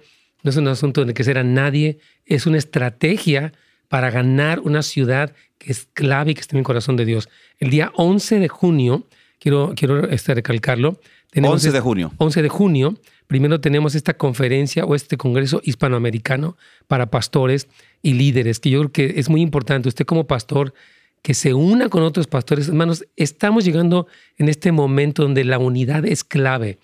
[0.48, 3.52] no es un asunto de que será nadie, es una estrategia
[3.88, 7.28] para ganar una ciudad que es clave y que está en el corazón de Dios.
[7.58, 9.06] El día 11 de junio
[9.38, 11.00] quiero, quiero este, recalcarlo.
[11.34, 12.12] 11 de junio.
[12.16, 12.94] 11 de junio.
[13.26, 16.56] Primero tenemos esta conferencia o este congreso hispanoamericano
[16.86, 17.68] para pastores
[18.00, 19.88] y líderes, que yo creo que es muy importante.
[19.88, 20.72] Usted como pastor,
[21.20, 22.68] que se una con otros pastores.
[22.68, 24.06] Hermanos, estamos llegando
[24.38, 26.78] en este momento donde la unidad es clave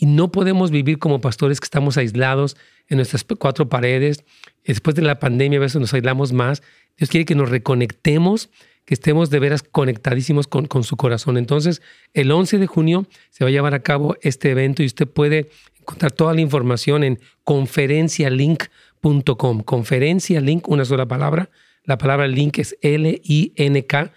[0.00, 2.56] y no podemos vivir como pastores que estamos aislados
[2.88, 4.24] en nuestras cuatro paredes.
[4.64, 6.62] Después de la pandemia a veces nos aislamos más.
[6.96, 8.48] Dios quiere que nos reconectemos
[8.86, 11.36] que estemos de veras conectadísimos con, con su corazón.
[11.36, 11.82] Entonces,
[12.14, 15.50] el 11 de junio se va a llevar a cabo este evento y usted puede
[15.78, 19.60] encontrar toda la información en conferencialink.com.
[19.60, 21.50] Conferencialink, una sola palabra.
[21.84, 24.14] La palabra link es L-I-N-K.com.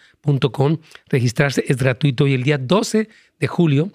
[1.09, 3.91] Registrarse es gratuito y el día 12 de julio,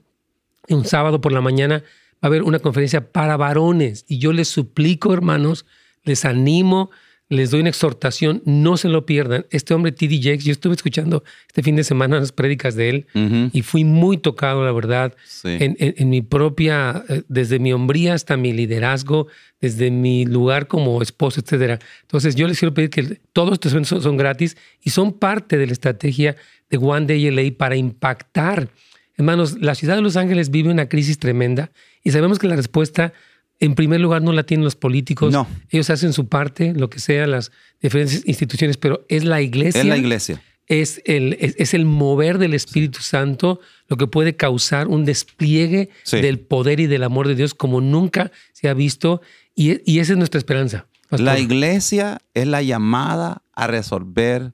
[0.71, 4.05] un sábado por la mañana, va a haber una conferencia para varones.
[4.09, 5.67] Y yo les suplico, hermanos,
[6.05, 6.91] les animo
[7.31, 9.45] les doy una exhortación, no se lo pierdan.
[9.51, 10.19] Este hombre, T.D.
[10.23, 13.07] Jakes, yo estuve escuchando este fin de semana las prédicas de él
[13.53, 18.53] y fui muy tocado, la verdad, en, mi propia, eh, desde mi hombría hasta mi
[18.53, 19.27] liderazgo,
[19.61, 21.79] desde mi lugar como esposo, etcétera.
[22.03, 25.67] Entonces, yo les quiero pedir que todos estos eventos son, gratis y son parte de
[25.67, 26.37] la estrategia
[26.71, 28.71] de One Day LA para impactar.
[29.19, 31.73] Hermanos, la ciudad de Los Ángeles vive una crisis tremenda
[32.05, 33.13] y sabemos que la respuesta
[33.59, 35.33] en primer lugar no la tienen los políticos.
[35.33, 35.49] No.
[35.71, 37.51] Ellos hacen su parte, lo que sea, las
[37.83, 39.81] diferentes instituciones, pero es la iglesia.
[39.81, 40.41] Es la iglesia.
[40.69, 46.39] Es el, es, el mover del Espíritu Santo lo que puede causar un despliegue del
[46.39, 49.21] poder y del amor de Dios como nunca se ha visto.
[49.55, 50.87] Y, y esa es nuestra esperanza.
[51.11, 54.53] La iglesia es la llamada a resolver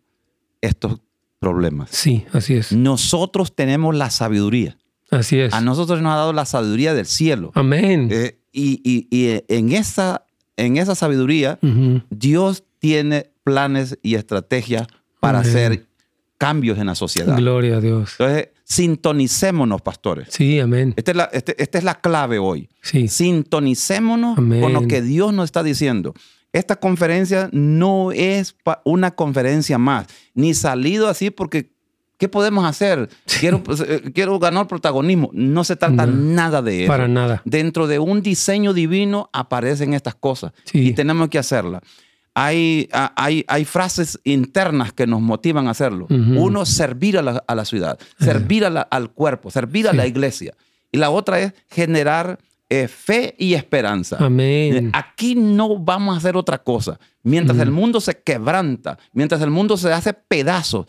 [0.62, 1.00] estos
[1.44, 1.90] problemas.
[1.90, 2.72] Sí, así es.
[2.72, 4.78] Nosotros tenemos la sabiduría.
[5.11, 5.52] Así es.
[5.52, 7.52] A nosotros nos ha dado la sabiduría del cielo.
[7.54, 8.09] Amén.
[8.11, 10.24] Eh, y, en, esa,
[10.57, 11.59] en esa sabiduría,
[12.09, 14.87] Dios tiene planes y estrategias
[15.20, 15.87] para hacer
[16.38, 17.37] cambios en la sociedad.
[17.37, 18.16] Gloria a Dios.
[18.18, 20.28] Entonces, sintonicémonos, pastores.
[20.30, 20.94] Sí, amén.
[20.96, 22.70] Esta es la, este, esta es la clave hoy.
[22.80, 23.09] Sí.
[23.09, 26.14] Sintonicémonos con lo que Dios nos está diciendo.
[26.55, 31.75] Esta conferencia no es una conferencia más, ni salido así porque
[32.17, 33.09] ¿Qué podemos hacer?
[33.40, 35.31] Quiero, pues, eh, quiero ganar protagonismo.
[35.33, 36.88] No se trata nada de eso.
[36.88, 37.43] Para nada.
[37.45, 41.83] Dentro de un diseño divino aparecen estas cosas y tenemos que hacerlas.
[42.33, 46.07] Hay, hay, hay, frases internas que nos motivan a hacerlo.
[46.09, 50.55] Uno, servir a la, ciudad, servir al cuerpo, servir a la iglesia.
[50.93, 52.38] Y la otra es generar
[52.83, 54.17] eh, fe y esperanza.
[54.19, 54.91] Amén.
[54.93, 56.99] Aquí no vamos a hacer otra cosa.
[57.22, 60.87] Mientras el mundo se quebranta, mientras el mundo se hace pedazos,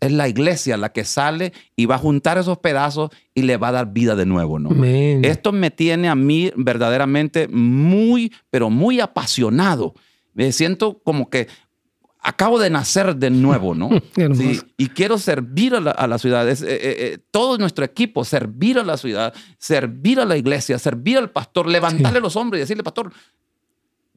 [0.00, 3.68] es la iglesia la que sale y va a juntar esos pedazos y le va
[3.68, 4.70] a dar vida de nuevo, ¿no?
[4.84, 9.94] Esto me tiene a mí verdaderamente muy, pero muy apasionado.
[10.32, 11.48] Me siento como que
[12.24, 13.90] acabo de nacer de nuevo, ¿no?
[14.76, 16.48] y quiero servir a la, ciudad.
[16.48, 21.18] Eh, eh, eh, todo nuestro equipo, servir a la ciudad, servir a la iglesia, servir
[21.18, 23.12] al pastor, levantarle los hombros y decirle, pastor,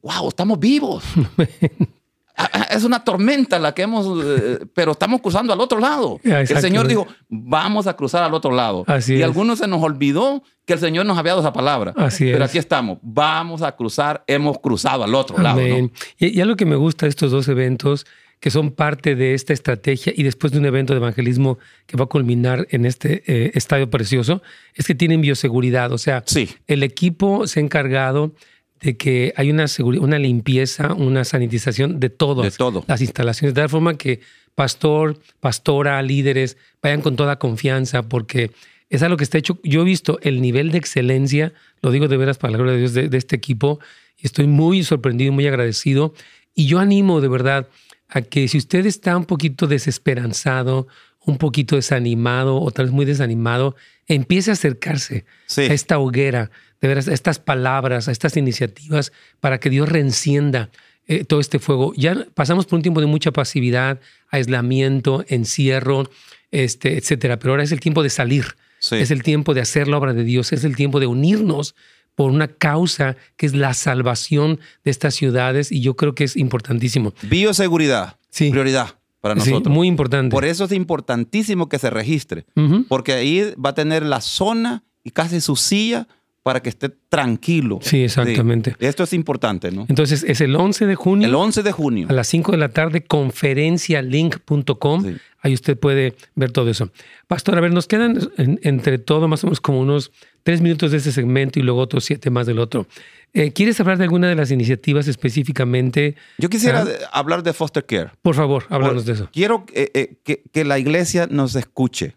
[0.02, 1.04] wow, estamos vivos.
[2.70, 6.20] es una tormenta la que hemos, eh, pero estamos cruzando al otro lado.
[6.22, 8.84] el Señor dijo, vamos a cruzar al otro lado.
[9.06, 11.94] y algunos se nos olvidó que el Señor nos había dado esa palabra.
[12.18, 15.60] pero aquí estamos, vamos a cruzar, hemos cruzado al otro lado.
[15.60, 18.06] Y, y algo que me gusta de estos dos eventos
[18.40, 22.04] que son parte de esta estrategia y después de un evento de evangelismo que va
[22.04, 24.42] a culminar en este eh, estadio precioso,
[24.74, 25.92] es que tienen bioseguridad.
[25.92, 26.22] O sea,
[26.66, 28.32] el equipo se ha encargado
[28.80, 29.66] de que hay una,
[30.00, 34.20] una limpieza, una sanitización de, todas las instalaciones, de tal forma que
[34.54, 38.50] pastor, pastora, líderes vayan con toda confianza porque
[38.90, 39.58] es algo que está hecho.
[39.62, 41.52] Yo he visto el nivel de excelencia,
[41.82, 43.80] lo digo de veras para la gloria de Dios, de, de este equipo
[44.16, 46.14] y estoy muy sorprendido, muy agradecido.
[46.54, 47.68] Y yo animo de verdad
[48.08, 50.88] a que si usted está un poquito desesperanzado,
[51.24, 53.76] un poquito desanimado o tal vez muy desanimado,
[54.06, 55.24] empiece a acercarse
[55.56, 56.50] a esta hoguera,
[56.80, 60.70] de veras, estas palabras, estas iniciativas para que Dios reencienda
[61.06, 61.92] eh, todo este fuego.
[61.96, 66.10] Ya pasamos por un tiempo de mucha pasividad, aislamiento, encierro,
[66.50, 68.44] este, etcétera, pero ahora es el tiempo de salir.
[68.92, 71.74] Es el tiempo de hacer la obra de Dios, es el tiempo de unirnos
[72.14, 76.36] por una causa que es la salvación de estas ciudades y yo creo que es
[76.36, 77.12] importantísimo.
[77.22, 78.50] Bioseguridad, sí.
[78.50, 79.62] prioridad para nosotros.
[79.64, 80.32] Sí, muy importante.
[80.32, 82.44] Por eso es importantísimo que se registre,
[82.88, 86.06] porque ahí va a tener la zona y casi su silla
[86.42, 87.78] para que esté tranquilo.
[87.82, 88.74] Sí, exactamente.
[88.78, 89.84] Esto es importante, ¿no?
[89.88, 91.28] Entonces, es el 11 de junio.
[91.28, 92.06] El 11 de junio.
[92.08, 95.16] A las 5 de la tarde, conferencialink.com.
[95.40, 96.90] Ahí usted puede ver todo eso.
[97.26, 100.10] Pastor, a ver, nos quedan entre todo más o menos como unos
[100.42, 102.86] tres minutos de este segmento y luego otros siete más del otro.
[103.34, 106.16] Eh, ¿Quieres hablar de alguna de las iniciativas específicamente?
[106.38, 108.10] Yo quisiera hablar de foster care.
[108.22, 109.28] Por favor, háblanos de eso.
[109.32, 112.16] Quiero eh, eh, que, que, la iglesia nos escuche.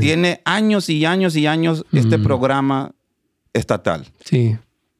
[0.00, 2.22] Tiene años y años y años este mm.
[2.22, 2.92] programa
[3.58, 4.06] estatal.
[4.24, 4.56] Sí.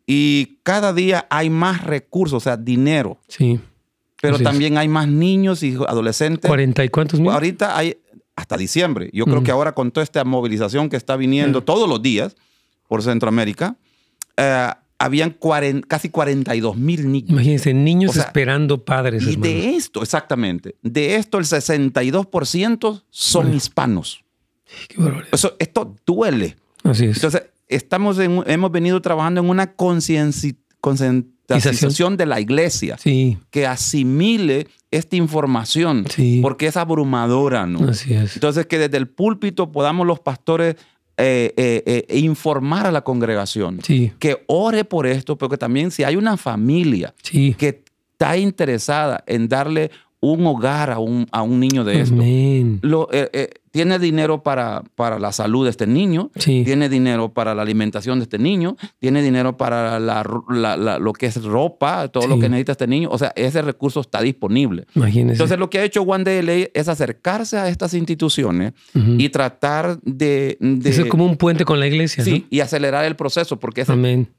[0.06, 3.18] Y cada día hay más recursos, o sea, dinero.
[3.28, 3.60] Sí.
[4.20, 6.48] Pero también hay más niños y adolescentes.
[6.48, 7.30] ¿Cuarenta y cuántos mil?
[7.30, 7.98] Ahorita hay
[8.34, 9.10] hasta diciembre.
[9.12, 9.44] Yo creo mm.
[9.44, 11.64] que ahora con toda esta movilización que está viniendo mm.
[11.64, 12.36] todos los días
[12.88, 13.76] por Centroamérica,
[14.36, 15.36] eh, habían
[15.86, 17.30] casi 42 mil niños.
[17.30, 19.26] Imagínense, niños esperando padres.
[19.26, 24.24] Y de esto, exactamente, de esto el 62% son hispanos.
[24.88, 24.96] Qué
[25.32, 26.56] Eso, esto duele.
[26.82, 27.16] Así es.
[27.16, 32.96] Entonces, estamos hemos venido trabajando en una concientización de la iglesia
[33.50, 36.06] que asimile esta información
[36.42, 37.88] porque es abrumadora, ¿no?
[37.88, 38.34] Así es.
[38.34, 40.76] Entonces, que desde el púlpito podamos los pastores
[41.20, 46.14] eh, eh, eh, informar a la congregación que ore por esto, porque también si hay
[46.14, 49.90] una familia que está interesada en darle
[50.20, 52.14] un hogar a un, a un niño de esto,
[52.82, 53.08] lo,
[53.78, 58.24] tiene dinero para, para la salud de este niño, tiene dinero para la alimentación de
[58.24, 60.24] este niño, tiene dinero para la,
[60.98, 63.08] lo que es ropa, todo lo que necesita este niño.
[63.12, 64.86] O sea, ese recurso está disponible.
[64.96, 65.34] Imagínese.
[65.34, 70.56] Entonces, lo que ha hecho One Day es acercarse a estas instituciones y tratar de,
[70.58, 70.90] de...
[70.90, 72.24] es como un puente con la iglesia.
[72.24, 73.86] Sí, y acelerar el proceso, porque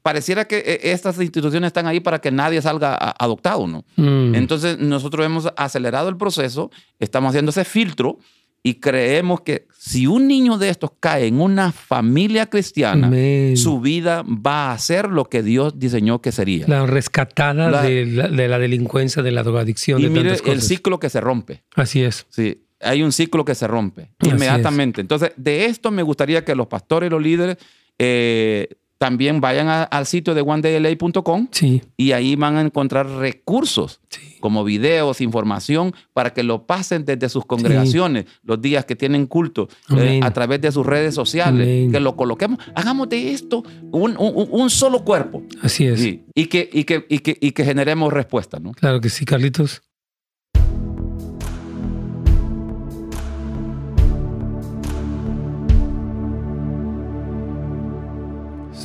[0.02, 3.86] pareciera que eh, estas instituciones están ahí para que nadie salga adoptado, ¿no?
[3.96, 4.34] Mm.
[4.34, 8.18] Entonces, nosotros hemos acelerado el proceso, estamos haciendo ese filtro
[8.62, 13.10] y creemos que si un niño de estos cae en una familia cristiana,
[13.56, 16.66] su vida va a ser lo que Dios diseñó que sería.
[16.68, 20.02] La rescatada de, la, delincuencia, de la drogadicción.
[20.02, 21.64] Y mire el ciclo que se rompe.
[21.74, 22.26] Así es.
[22.28, 25.00] Sí, hay un ciclo que se rompe inmediatamente.
[25.00, 27.56] Entonces, de esto me gustaría que los pastores y los líderes
[27.98, 28.68] eh,
[29.00, 31.48] también vayan al sitio de onedayla.com
[31.96, 33.98] y ahí van a encontrar recursos
[34.40, 39.70] como videos, información para que lo pasen desde sus congregaciones, los días que tienen culto,
[39.96, 42.58] eh, a través de sus redes sociales, que lo coloquemos.
[42.74, 45.44] Hagamos de esto un, solo cuerpo.
[45.62, 46.02] Así es.
[46.34, 48.60] Y, que, y, que, y, que, y que generemos respuesta.
[48.60, 48.72] ¿no?
[48.72, 49.80] Claro que sí, Carlitos.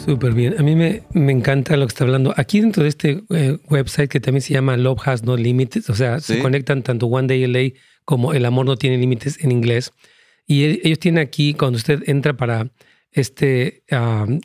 [0.05, 0.55] Súper bien.
[0.59, 2.31] A mí me, me, encanta lo que está hablando.
[2.37, 5.95] Aquí dentro de este eh, website que también se llama Love Has No Limits, o
[5.95, 9.93] sea, se conectan tanto One Day LA como El Amor No Tiene Límites en inglés.
[10.45, 12.71] Y e, ellos tienen aquí, cuando usted entra para
[13.11, 13.83] este,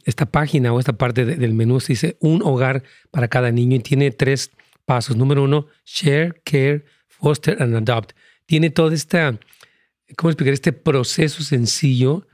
[0.06, 3.80] esta página o esta parte del menú, se dice un hogar para cada niño y
[3.80, 4.52] tiene tres
[4.86, 5.14] pasos.
[5.16, 8.12] Número uno, share, care, foster and adopt.
[8.46, 9.38] Tiene toda esta,
[10.16, 10.54] ¿cómo explicar?
[10.54, 12.26] Este proceso sencillo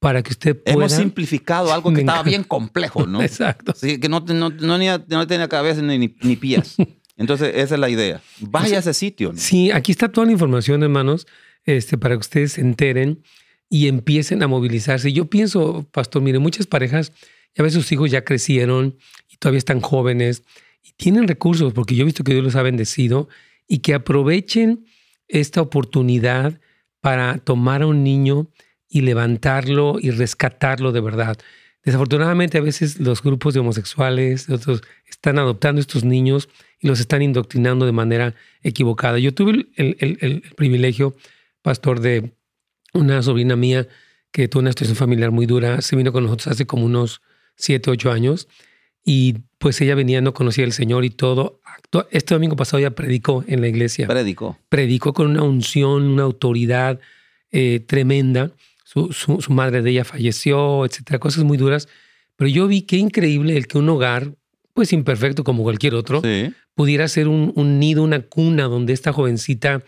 [0.00, 0.74] para que usted pueda...
[0.74, 3.22] Hemos simplificado algo que estaba bien complejo, ¿no?
[3.22, 3.74] Exacto.
[3.76, 6.76] Sí, que no, no, no, tenía cabeza ni, ni pies.
[7.16, 8.22] Entonces, esa es la idea.
[8.40, 9.32] Vaya a ese sitio.
[9.32, 9.38] ¿no?
[9.38, 11.26] Sí, aquí está toda la información, hermanos,
[11.64, 13.22] este, para que ustedes se enteren
[13.68, 15.12] y empiecen a movilizarse.
[15.12, 17.12] Yo pienso, pastor, mire, muchas parejas,
[17.54, 18.96] ya ves, sus hijos ya crecieron
[19.28, 20.44] y todavía están jóvenes
[20.82, 23.28] y tienen recursos, porque yo he visto que Dios los ha bendecido
[23.68, 24.86] y que aprovechen
[25.28, 26.58] esta oportunidad
[27.02, 28.48] para tomar a un niño
[28.90, 31.38] y levantarlo y rescatarlo de verdad.
[31.84, 37.22] Desafortunadamente a veces los grupos de homosexuales otros, están adoptando estos niños y los están
[37.22, 39.18] indoctrinando de manera equivocada.
[39.18, 41.16] Yo tuve el, privilegio,
[41.62, 42.32] pastor, de
[42.92, 43.86] una sobrina mía
[44.32, 45.80] que tuvo una situación familiar muy dura.
[45.80, 47.22] Se vino con nosotros hace como unos
[47.56, 48.48] siete, ocho años
[49.04, 51.60] y pues ella venía, no conocía al Señor y todo.
[52.10, 54.06] Este domingo pasado ya predicó en la iglesia.
[54.06, 54.58] Predicó.
[54.68, 57.00] Predicó con una unción, una autoridad
[57.52, 58.52] eh, tremenda
[58.92, 61.88] su, madre de ella falleció, etcétera, cosas muy duras.
[62.36, 64.34] Pero yo vi qué increíble el que un hogar,
[64.74, 66.22] pues imperfecto como cualquier otro,
[66.74, 69.84] pudiera ser un, nido, una cuna donde esta jovencita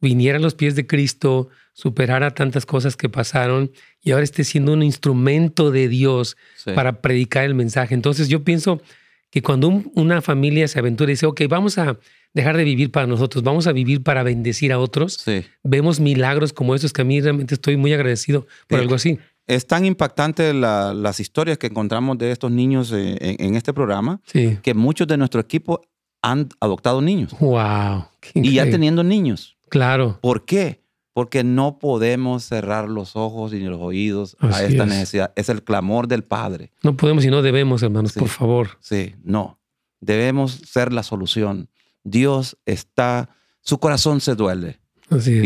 [0.00, 3.70] viniera a los pies de Cristo, superara tantas cosas que pasaron
[4.02, 6.36] y ahora esté siendo un instrumento de Dios
[6.74, 7.94] para predicar el mensaje.
[7.94, 8.82] Entonces yo pienso
[9.30, 11.98] que cuando una familia se aventura y dice, ok, vamos a
[12.34, 15.24] dejar de vivir para nosotros, vamos a vivir para bendecir a otros.
[15.62, 19.18] Vemos milagros como estos que a mí realmente estoy muy agradecido por algo así.
[19.46, 24.74] Es tan impactante las historias que encontramos de estos niños eh, en, este programa que
[24.74, 25.82] muchos de nuestro equipo
[26.22, 27.36] han adoptado niños.
[27.40, 28.06] ¡Wow!
[28.34, 29.56] Y ya teniendo niños.
[29.68, 30.18] Claro.
[30.20, 30.80] ¿Por qué?
[31.12, 35.32] Porque no podemos cerrar los ojos y los oídos a esta necesidad.
[35.36, 36.70] Es el clamor del Padre.
[36.82, 38.78] No podemos y no debemos, hermanos, por favor.
[38.80, 39.58] Sí, no.
[40.00, 41.68] Debemos ser la solución.
[42.04, 43.30] Dios está,
[43.60, 44.80] su corazón se duele.
[45.10, 45.44] Así es.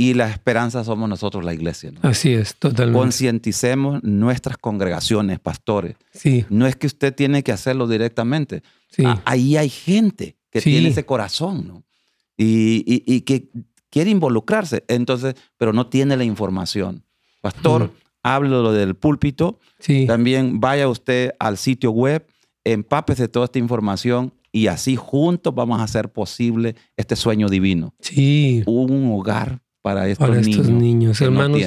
[0.00, 1.90] Y, la esperanza somos nosotros, la iglesia.
[2.02, 3.00] Así es, totalmente.
[3.00, 5.96] Concienticemos nuestras congregaciones, pastores.
[6.12, 6.46] Sí.
[6.50, 8.62] No es que usted tiene que hacerlo directamente.
[8.92, 9.02] Sí.
[9.24, 11.84] ahí hay gente que tiene ese corazón, ¿no?
[12.36, 13.50] Y, que
[13.90, 17.02] quiere involucrarse, entonces, pero no tiene la información.
[17.40, 17.92] Pastor,
[18.22, 19.58] lo del púlpito.
[19.80, 20.06] Sí.
[20.06, 22.24] También vaya usted al sitio web,
[22.62, 27.94] empápese toda esta información y así juntos vamos a hacer posible este sueño divino.
[28.00, 28.62] Sí.
[28.66, 30.60] Un hogar para estos para niños.
[30.60, 31.60] Estos niños, hermanos.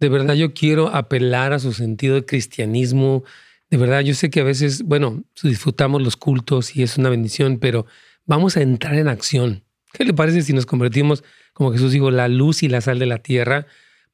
[0.00, 3.24] de verdad yo quiero apelar a su sentido de cristianismo.
[3.70, 7.58] De verdad, yo sé que a veces, bueno, disfrutamos los cultos y es una bendición,
[7.58, 7.86] pero
[8.26, 9.64] vamos a entrar en acción.
[9.92, 13.06] ¿Qué le parece si nos convertimos, como Jesús dijo, la luz y la sal de
[13.06, 13.66] la tierra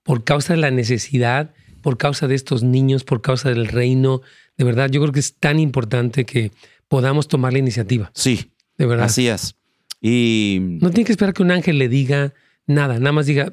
[0.02, 1.52] por causa de la necesidad,
[1.82, 4.22] por causa de estos niños, por causa del reino?
[4.56, 6.52] De verdad, yo creo que es tan importante que
[6.90, 8.10] podamos tomar la iniciativa.
[8.14, 8.52] Sí.
[8.76, 9.06] De verdad.
[9.06, 9.54] Así es.
[10.02, 10.58] Y.
[10.82, 12.34] No tiene que esperar que un ángel le diga
[12.66, 13.52] nada, nada más diga,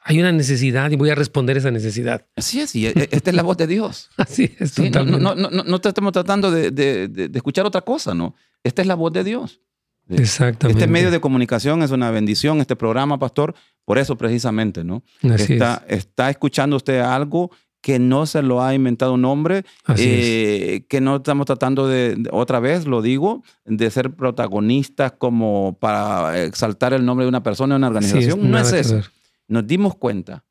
[0.00, 2.26] hay una necesidad y voy a responder esa necesidad.
[2.36, 4.10] Así es, y e, e, esta es la voz de Dios.
[4.16, 4.78] Así es.
[4.78, 8.34] no, no, no, no, estamos tratando de, de, escuchar otra cosa, ¿no?
[8.64, 9.60] Esta es la voz de Dios.
[10.08, 10.80] Exactamente.
[10.80, 13.54] Este medio de comunicación es una bendición, este programa, pastor,
[13.84, 15.02] por eso precisamente, ¿no?
[15.22, 15.98] Así está, es.
[15.98, 17.50] está escuchando usted algo
[17.84, 19.62] que no se lo ha inventado un hombre,
[19.98, 26.42] eh, que no estamos tratando de, otra vez lo digo, de ser protagonistas como para
[26.44, 28.50] exaltar el nombre de una persona o una organización.
[28.50, 29.02] no es eso.
[29.48, 30.46] Nos dimos cuenta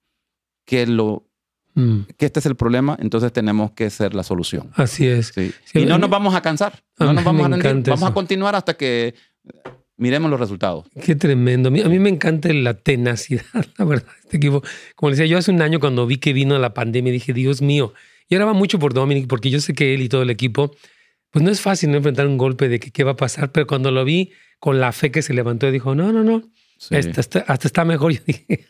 [0.63, 1.27] que lo
[1.73, 2.01] mm.
[2.15, 4.69] que este es el problema, entonces tenemos que ser la solución.
[4.75, 5.33] Así es.
[5.73, 6.83] y no nos vamos a cansar.
[6.99, 7.89] No nos vamos a rendir.
[7.89, 9.15] Vamos a continuar hasta que
[9.97, 10.85] miremos los resultados.
[11.03, 11.69] Qué tremendo.
[11.69, 13.43] A mí, me encanta la tenacidad,
[13.77, 14.11] la verdad.
[14.33, 14.63] Este equipo,
[14.95, 17.93] como decía, yo hace un año cuando vi que vino la pandemia, dije, Dios mío.
[18.27, 20.75] Y ahora va mucho por Dominic, porque yo sé que él y todo el equipo,
[21.29, 23.67] pues no es fácil no enfrentar un golpe de que qué va a pasar, pero
[23.67, 26.49] cuando lo vi con la fe que se levantó, dijo, no, no, no.
[26.89, 28.11] Hasta, está mejor.
[28.13, 28.65] Yo dije,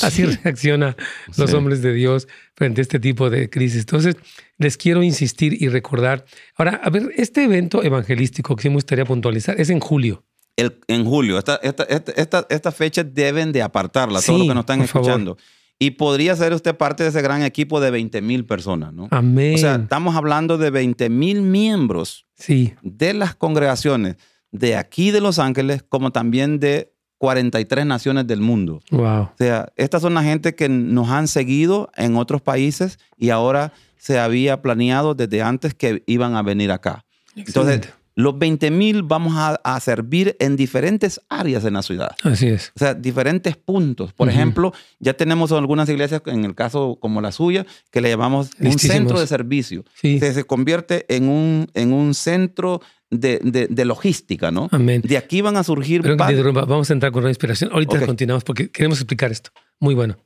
[0.00, 0.96] así reacciona
[1.36, 3.80] los hombres de Dios frente a este tipo de crisis.
[3.80, 4.16] Entonces,
[4.56, 6.24] les quiero insistir y recordar.
[6.56, 10.24] Ahora, a ver, este evento evangelístico que sí me gustaría puntualizar es en julio
[10.56, 11.38] en julio.
[11.38, 15.36] Esta, esta, esta, esta, fecha deben de apartarla, todos los que nos están escuchando.
[15.78, 19.08] Y podría ser usted parte de ese gran equipo de 20 mil personas, ¿no?
[19.10, 19.56] Amén.
[19.56, 22.74] O sea, estamos hablando de 20 mil miembros sí.
[22.82, 24.16] de las congregaciones
[24.52, 28.80] de aquí de Los Ángeles, como también de 43 naciones del mundo.
[28.90, 29.22] Wow.
[29.22, 33.72] O sea, estas son la gente que nos han seguido en otros países y ahora
[33.96, 37.04] se había planeado desde antes que iban a venir acá.
[37.34, 42.14] Entonces, los 20 mil vamos a, servir en diferentes áreas en la ciudad.
[42.22, 42.72] Así es.
[42.76, 44.12] O sea, diferentes puntos.
[44.12, 48.50] Por ejemplo, ya tenemos algunas iglesias, en el caso como la suya, que le llamamos
[48.60, 49.84] un centro de servicio.
[49.94, 50.20] Sí.
[50.20, 54.68] se convierte en un, en un centro de, logística, ¿no?
[54.72, 55.02] Amén.
[55.04, 56.02] De aquí van a surgir...
[56.02, 56.16] Pero,
[56.52, 57.70] vamos a entrar con una inspiración.
[57.72, 59.50] Ahorita continuamos porque queremos explicar esto.
[59.80, 60.16] Muy bueno.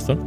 [0.00, 0.18] Pastor.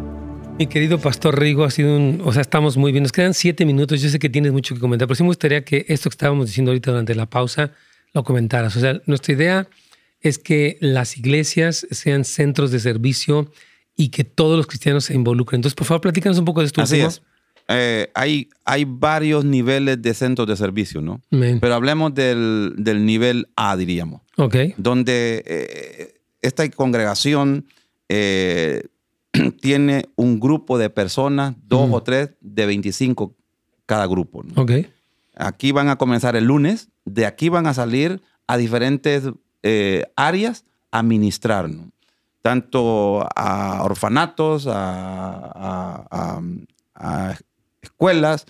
[0.60, 3.02] Mi querido Pastor Rigo, ha sido un, o sea, estamos muy bien.
[3.02, 4.04] Nos quedan siete minutos.
[4.04, 6.46] Yo sé que tienes mucho que comentar, pero sí me gustaría que esto que estábamos
[6.46, 7.72] diciendo ahorita durante la pausa
[8.14, 8.76] lo comentaras.
[8.78, 9.68] O sea, nuestra idea
[10.22, 13.52] es que las iglesias sean centros de servicio
[13.98, 15.58] y que todos los cristianos se involucren.
[15.58, 16.84] Entonces, por favor, platícanos un poco de esto.
[16.84, 17.24] Así es.
[17.68, 21.20] eh, hay, hay varios niveles de centros de servicio, ¿no?
[21.32, 24.22] Pero hablemos del, del, nivel A, diríamos.
[24.38, 24.56] Ok.
[24.78, 26.14] Donde eh,
[26.44, 27.66] esta congregación
[28.08, 28.84] eh,
[29.62, 33.36] tiene un grupo de personas, dos o tres, de 25
[33.86, 34.44] cada grupo.
[35.36, 39.30] Aquí van a comenzar el lunes, de aquí van a salir a diferentes
[40.16, 41.94] áreas a ministrar, ¿no?
[42.44, 46.42] tanto a orfanatos, a,
[47.82, 48.46] escuelas.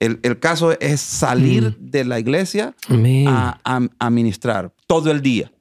[0.00, 1.90] El, caso es salir mm.
[1.90, 5.52] de la iglesia a, ministrar todo el día.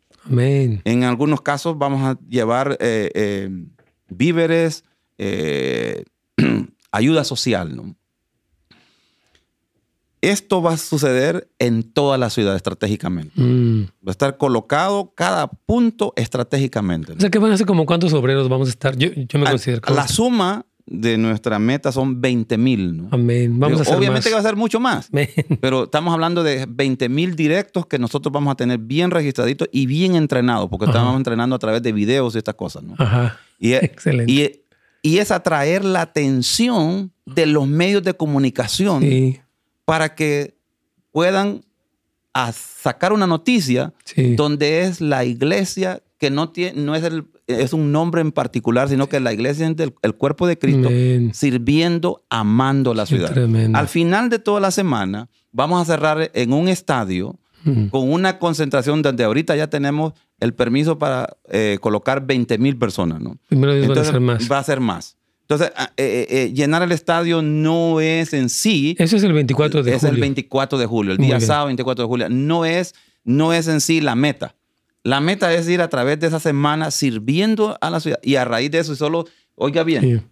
[0.85, 3.49] En algunos casos vamos a llevar eh, eh,
[4.09, 4.83] víveres,
[5.17, 6.03] eh,
[6.91, 7.75] ayuda social.
[7.75, 7.95] ¿no?
[10.23, 13.33] Esto va a suceder en toda la ciudad estratégicamente.
[13.35, 13.81] Mm.
[14.07, 17.11] Va a estar colocado cada punto estratégicamente.
[17.11, 18.97] O sea, que van a ser como cuántos obreros vamos a estar.
[18.97, 19.81] Yo, me considero.
[19.93, 22.97] La suma de nuestra meta son 20 mil.
[22.97, 23.09] ¿no?
[23.11, 23.59] Amén.
[23.59, 25.09] Vamos a hacer Obviamente que va a ser mucho más.
[25.61, 29.87] Pero estamos hablando de 20 mil directos que nosotros vamos a tener bien registraditos y
[29.87, 32.83] bien entrenados, porque estamos entrenando a través de videos y estas cosas.
[32.83, 32.95] ¿no?
[32.97, 33.37] Ajá.
[33.59, 34.31] Y, Excelente.
[34.31, 34.61] Y,
[35.01, 39.01] y es atraer la atención de los medios de comunicación.
[39.01, 39.39] Sí
[39.85, 40.55] para que
[41.11, 41.61] puedan
[42.53, 43.93] sacar una noticia
[44.35, 48.89] donde es la iglesia que no, tiene, no es, el, es un nombre en particular,
[48.89, 50.89] sino que la iglesia es el, cuerpo de Cristo
[51.33, 53.37] sirviendo, amando la ciudad.
[53.75, 57.37] Al final de toda la semana, vamos a cerrar en un estadio
[57.91, 63.21] con una concentración donde ahorita ya tenemos el permiso para eh, colocar 20 mil personas.
[63.21, 63.37] ¿no?
[63.49, 64.51] va a ser más.
[64.51, 65.17] Va a ser más.
[65.41, 68.95] Entonces, ah, eh, eh, llenar el estadio no es en sí.
[68.99, 69.97] Eso es el 24 de julio.
[69.97, 72.29] Es el 24 de julio, el día sábado 24 de julio.
[72.29, 74.55] No es, no es en sí la meta.
[75.03, 78.19] La meta es ir a través de esa semana sirviendo a la ciudad.
[78.21, 79.25] Y a raíz de eso, solo,
[79.55, 80.29] oiga bien,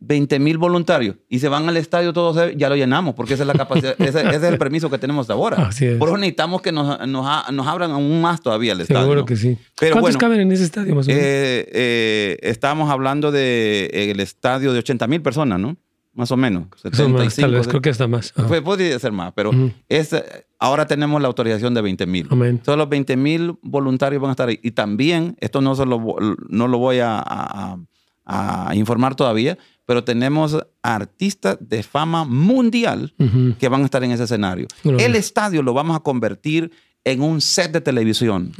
[0.00, 3.46] 20 mil voluntarios y se van al estadio todos, ya lo llenamos, porque esa es
[3.48, 5.70] la capacidad, ese, es el permiso que tenemos ahora.
[5.98, 9.02] Por eso necesitamos que nos, nos, nos, abran aún más todavía el estadio.
[9.02, 9.58] Seguro que sí.
[9.92, 11.22] ¿Cuántos caben en ese estadio más o menos?
[11.22, 15.76] Eh, eh, estamos hablando del de, el estadio de 80 mil personas, ¿no?
[16.14, 16.66] Más o menos.
[16.82, 18.32] 75, tal vez, creo que está más.
[18.64, 19.50] podría ser más, pero
[19.88, 20.14] es,
[20.58, 22.28] ahora tenemos la autorización de 20 mil.
[22.62, 24.58] Todos los 20 mil voluntarios van a estar ahí.
[24.62, 26.16] Y también, esto no, se lo,
[26.48, 27.78] no lo voy a, a,
[28.24, 29.58] a informar todavía,
[29.88, 33.14] pero tenemos artistas de fama mundial
[33.58, 34.68] que van a estar en ese escenario.
[34.84, 36.70] El estadio lo vamos a convertir
[37.04, 38.52] en un set de televisión.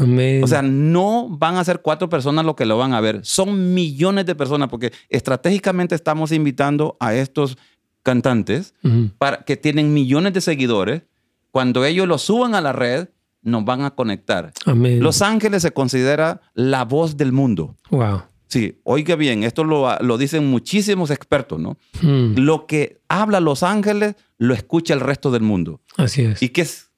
[0.42, 3.74] O sea, no van a ser cuatro personas lo que lo van a ver, son
[3.74, 7.58] millones de personas porque estratégicamente estamos invitando a estos
[8.02, 8.72] cantantes
[9.18, 11.02] para, que tienen millones de seguidores.
[11.50, 13.08] Cuando ellos lo suban a la red,
[13.42, 14.54] nos van a conectar.
[14.64, 17.76] Los Ángeles se considera la voz del mundo.
[17.90, 18.22] Wow.
[18.48, 21.76] Sí, oiga bien, esto lo, dicen muchísimos expertos, ¿no?
[22.00, 22.34] Hmm.
[22.36, 25.80] Lo que habla Los Ángeles lo escucha el resto del mundo.
[25.96, 26.42] Así es.
[26.42, 26.90] ¿Y qué es?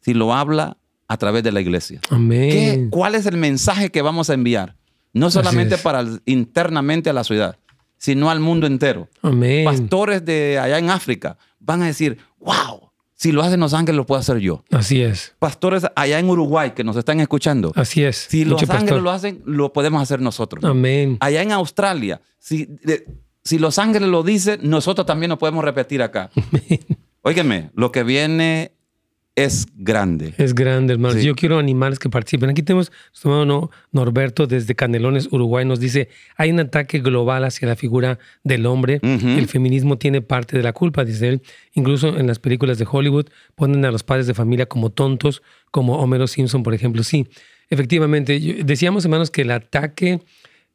[0.00, 0.76] Si lo habla
[1.08, 2.00] a través de la iglesia.
[2.10, 2.90] Amén.
[2.90, 4.76] ¿Cuál es el mensaje que vamos a enviar?
[5.12, 7.56] No solamente para internamente a la ciudad,
[7.96, 9.08] sino al mundo entero.
[9.22, 9.64] Amén.
[9.64, 12.85] Pastores de allá en África van a decir, wow,
[13.16, 14.62] si lo hacen Los Ángeles, lo puedo hacer yo.
[14.70, 15.34] Así es.
[15.38, 17.72] Pastores allá en Uruguay que nos están escuchando.
[17.74, 18.26] Así es.
[18.28, 20.62] Si Los Ángeles lo hacen, lo podemos hacer nosotros.
[20.64, 21.16] Amén.
[21.20, 22.68] Allá en Australia, si,
[23.42, 26.30] si Los Ángeles lo dicen, nosotros también lo podemos repetir acá.
[26.36, 26.80] Amén.
[27.22, 28.75] Óigame, lo que viene
[29.36, 30.32] es grande.
[30.38, 31.20] Es grande, hermano.
[31.20, 32.48] Yo quiero animales que participen.
[32.48, 35.66] Aquí tenemos nuestro hermano Norberto desde Canelones, Uruguay.
[35.66, 36.08] Nos dice,
[36.38, 38.98] hay un ataque global hacia la figura del hombre.
[39.02, 41.42] El feminismo tiene parte de la culpa, dice él.
[41.74, 45.98] Incluso en las películas de Hollywood ponen a los padres de familia como tontos, como
[45.98, 47.02] Homero Simpson, por ejemplo.
[47.02, 47.28] Sí,
[47.68, 48.40] efectivamente.
[48.64, 50.22] Decíamos, hermanos, que el ataque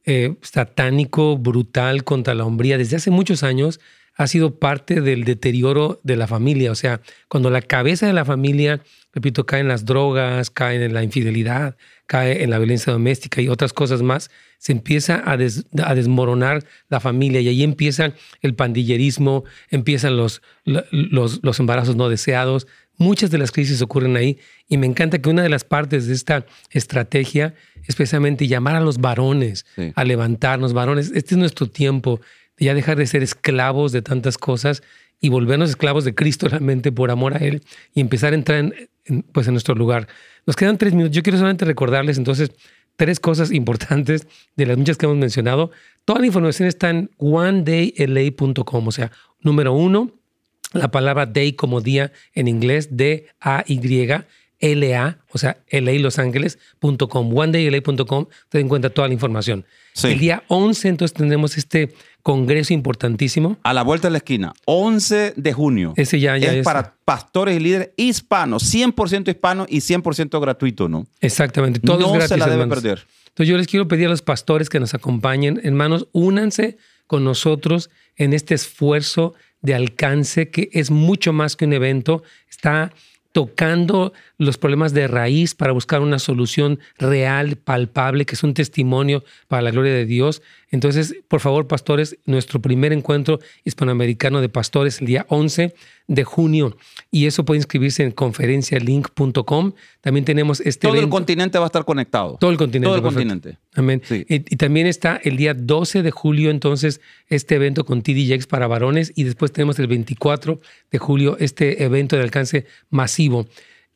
[0.05, 3.79] eh, satánico, brutal contra la hombría desde hace muchos años
[4.21, 6.71] ha sido parte del deterioro de la familia.
[6.71, 10.93] O sea, cuando la cabeza de la familia, repito, cae en las drogas, cae en
[10.93, 16.63] la infidelidad, cae en la violencia doméstica y otras cosas más, se empieza a, desmoronar
[16.89, 22.67] la familia y ahí empieza el pandillerismo, empiezan los, los, los, embarazos no deseados.
[22.97, 26.13] Muchas de las crisis ocurren ahí y me encanta que una de las partes de
[26.13, 27.55] esta estrategia
[27.87, 29.65] es precisamente llamar a los varones
[29.95, 30.73] a levantarnos.
[30.73, 32.21] Varones, este es nuestro tiempo
[32.65, 34.83] ya dejar de ser esclavos de tantas cosas
[35.19, 37.61] y volvernos esclavos de Cristo realmente por amor a Él
[37.93, 38.73] y empezar a entrar
[39.05, 40.07] en, pues en nuestro lugar.
[40.45, 41.15] Nos quedan tres minutos.
[41.15, 42.51] Yo quiero solamente recordarles entonces
[42.95, 45.71] tres cosas importantes de las muchas que hemos mencionado.
[46.05, 50.11] Toda la información está en onedayla.com, o sea, número uno,
[50.73, 54.07] la palabra day como día en inglés, D-A-Y,
[54.61, 59.65] LA, o sea, LA Los Ángeles.com, onedayla.com, te den cuenta toda la información.
[60.03, 61.93] El día 11 entonces tendremos este
[62.23, 63.57] congreso importantísimo.
[63.63, 65.93] A la vuelta de la esquina, 11 de junio.
[65.97, 71.07] Ese ya, ya es, para pastores y líderes hispanos, 100% hispanos y 100% gratuito, ¿no?
[71.19, 73.05] Exactamente, todo no es gratis, se la debe perder.
[73.27, 77.89] Entonces yo les quiero pedir a los pastores que nos acompañen, hermanos, únanse con nosotros
[78.15, 82.93] en este esfuerzo de alcance que es mucho más que un evento, está
[83.31, 89.23] tocando los problemas de raíz para buscar una solución real, palpable, que es un testimonio
[89.47, 90.41] para la gloria de Dios.
[90.71, 95.75] Entonces, por favor, pastores, nuestro primer encuentro hispanoamericano de pastores el día 11
[96.07, 96.75] de junio
[97.11, 99.73] y eso puede inscribirse en conferencialink.com.
[100.01, 102.37] También tenemos este Todo el continente va a estar conectado.
[102.39, 102.87] Todo el continente.
[102.87, 103.59] Todo el continente.
[103.75, 104.01] Amén.
[104.09, 109.13] Y, también está el día 12 de julio, entonces, este evento con TD para varones
[109.15, 113.45] y después tenemos el 24 de julio este evento de alcance masivo.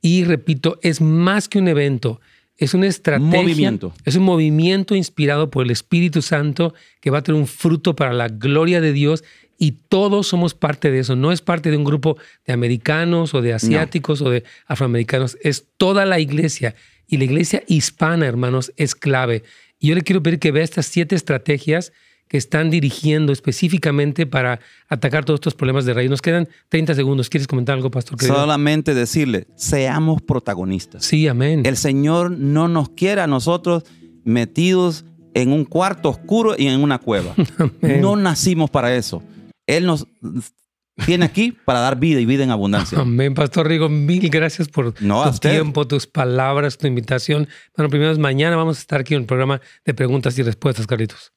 [0.01, 2.19] Y repito, es más que un evento.
[2.57, 3.41] Es una estrategia.
[3.41, 3.93] Movimiento.
[4.05, 8.13] Es un movimiento inspirado por el Espíritu Santo que va a tener un fruto para
[8.13, 9.23] la gloria de Dios
[9.57, 11.15] y todos somos parte de eso.
[11.15, 15.37] No es parte de un grupo de americanos o de asiáticos o de afroamericanos.
[15.41, 16.75] Es toda la iglesia.
[17.07, 19.43] Y la iglesia hispana, hermanos, es clave.
[19.79, 21.93] Y yo le quiero pedir que vea estas siete estrategias
[22.27, 24.59] que están dirigiendo específicamente para
[24.89, 26.09] atacar todos estos problemas de raíz.
[26.09, 27.29] Nos quedan 30 segundos.
[27.29, 28.21] ¿Quieres comentar algo, pastor?
[28.21, 31.05] Solamente decirle, seamos protagonistas.
[31.05, 31.63] Sí, amén.
[31.65, 33.83] El Señor no nos quiere a nosotros
[34.23, 37.35] metidos en un cuarto oscuro y en una cueva.
[37.81, 39.21] No nacimos para eso.
[39.67, 40.07] Él nos
[41.05, 42.99] tiene aquí para dar vida y vida en abundancia.
[42.99, 43.89] Amén, Pastor Rigo.
[43.89, 47.47] Mil gracias por tu tiempo, tus palabras, tu invitación.
[47.75, 51.33] Bueno, primero mañana vamos a estar aquí en el programa de preguntas y respuestas, Carlitos.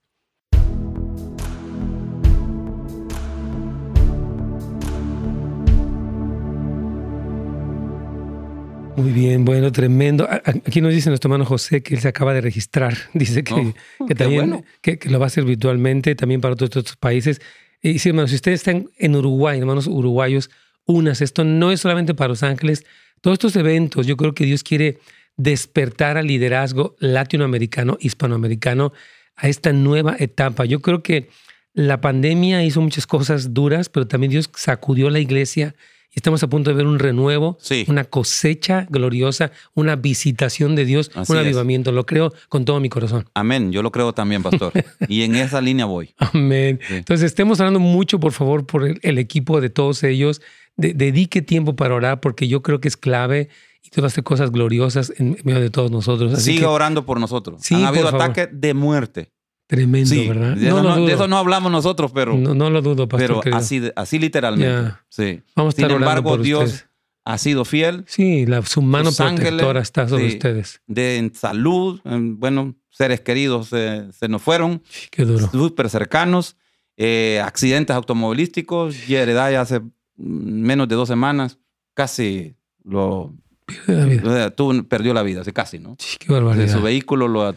[8.99, 10.29] Muy bien, bueno, tremendo.
[10.29, 12.97] Aquí nos dice nuestro hermano José que él se acaba de registrar.
[13.15, 13.73] Dice que,
[14.09, 17.41] que también que, lo va a hacer virtualmente también para todos otros países.
[17.81, 20.51] Y sí, hermanos, si ustedes están en Uruguay, hermanos uruguayos,
[20.85, 21.21] unas.
[21.21, 22.87] Esto no es solamente para Los Ángeles.
[23.21, 24.99] Todos estos eventos, yo creo que Dios quiere
[25.37, 28.93] despertar al liderazgo latinoamericano, hispanoamericano,
[29.37, 30.65] a esta nueva etapa.
[30.65, 31.29] Yo creo que
[31.73, 35.77] la pandemia hizo muchas cosas duras, pero también Dios sacudió la iglesia
[36.11, 41.11] y estamos a punto de ver un renuevo, una cosecha gloriosa, una visitación de Dios,
[41.29, 41.93] un avivamiento.
[41.93, 43.29] Lo creo con todo mi corazón.
[43.35, 43.73] Amén.
[43.73, 44.73] Yo lo creo también, pastor.
[45.09, 46.15] y en esa línea voy.
[46.17, 46.81] Amén.
[46.89, 50.41] Entonces, estemos hablando mucho, por favor, por el, equipo de todos ellos.
[50.77, 53.51] dedique tiempo para orar porque yo creo que es clave
[53.83, 56.43] y todas las cosas gloriosas en medio de todos nosotros.
[56.43, 57.61] Siga orando por nosotros.
[57.63, 59.31] Sí, Han habido ataques de muerte.
[59.69, 60.57] Tremendo, ¿verdad?
[60.57, 62.35] De, no, eso, de, eso no, hablamos nosotros, pero.
[62.37, 63.41] No, lo dudo, pastor.
[63.45, 64.95] Pero así, así literalmente.
[65.11, 65.43] Sí.
[65.55, 66.87] Vamos a estar Sin embargo, Dios
[67.25, 68.05] ha sido fiel.
[68.09, 70.81] Sí, la, su mano protectora está sobre ustedes.
[70.87, 74.83] De salud, bueno, seres queridos se, nos fueron.
[75.11, 75.51] Qué duro.
[75.51, 76.57] Súper cercanos.
[76.97, 79.07] Eh, accidentes automovilísticos.
[79.07, 79.83] Yereday hace
[80.17, 81.59] menos de dos semanas
[81.93, 82.55] casi
[82.85, 83.35] lo.
[83.67, 84.85] Perdió la vida.
[84.89, 85.97] perdió la vida, casi, ¿no?
[85.99, 86.73] Sí, qué barbaridad.
[86.73, 87.55] su vehículo lo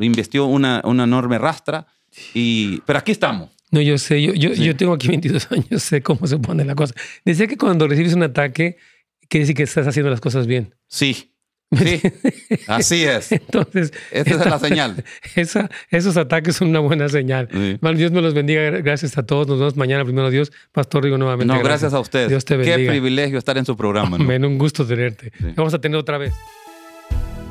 [0.00, 1.86] lo investió una, una enorme rastra.
[2.32, 3.50] Y, pero aquí estamos.
[3.70, 6.74] No, yo sé, yo, yo, yo, tengo aquí 22 años, sé cómo se pone la
[6.74, 6.94] cosa.
[7.24, 8.78] Decía que cuando recibes un ataque,
[9.28, 10.74] quiere decir que estás haciendo las cosas bien.
[10.88, 11.26] Sí.
[11.78, 12.00] Sí,
[12.66, 13.30] así es.
[13.30, 15.04] Entonces, esta, es la señal.
[15.36, 17.48] Esa, esos ataques son una buena señal.
[17.94, 18.70] Dios me los bendiga.
[18.80, 19.46] Gracias a todos.
[19.46, 20.04] Nos vemos mañana.
[20.04, 20.50] Primero Dios.
[20.72, 21.54] Pastor Rigo, nuevamente.
[21.54, 22.28] No, gracias, a usted.
[22.28, 22.76] Dios te bendiga.
[22.76, 24.18] Qué privilegio estar en su programa.
[24.18, 24.48] ¿no?
[24.48, 25.30] Un gusto tenerte.
[25.54, 26.34] Vamos a tener otra vez.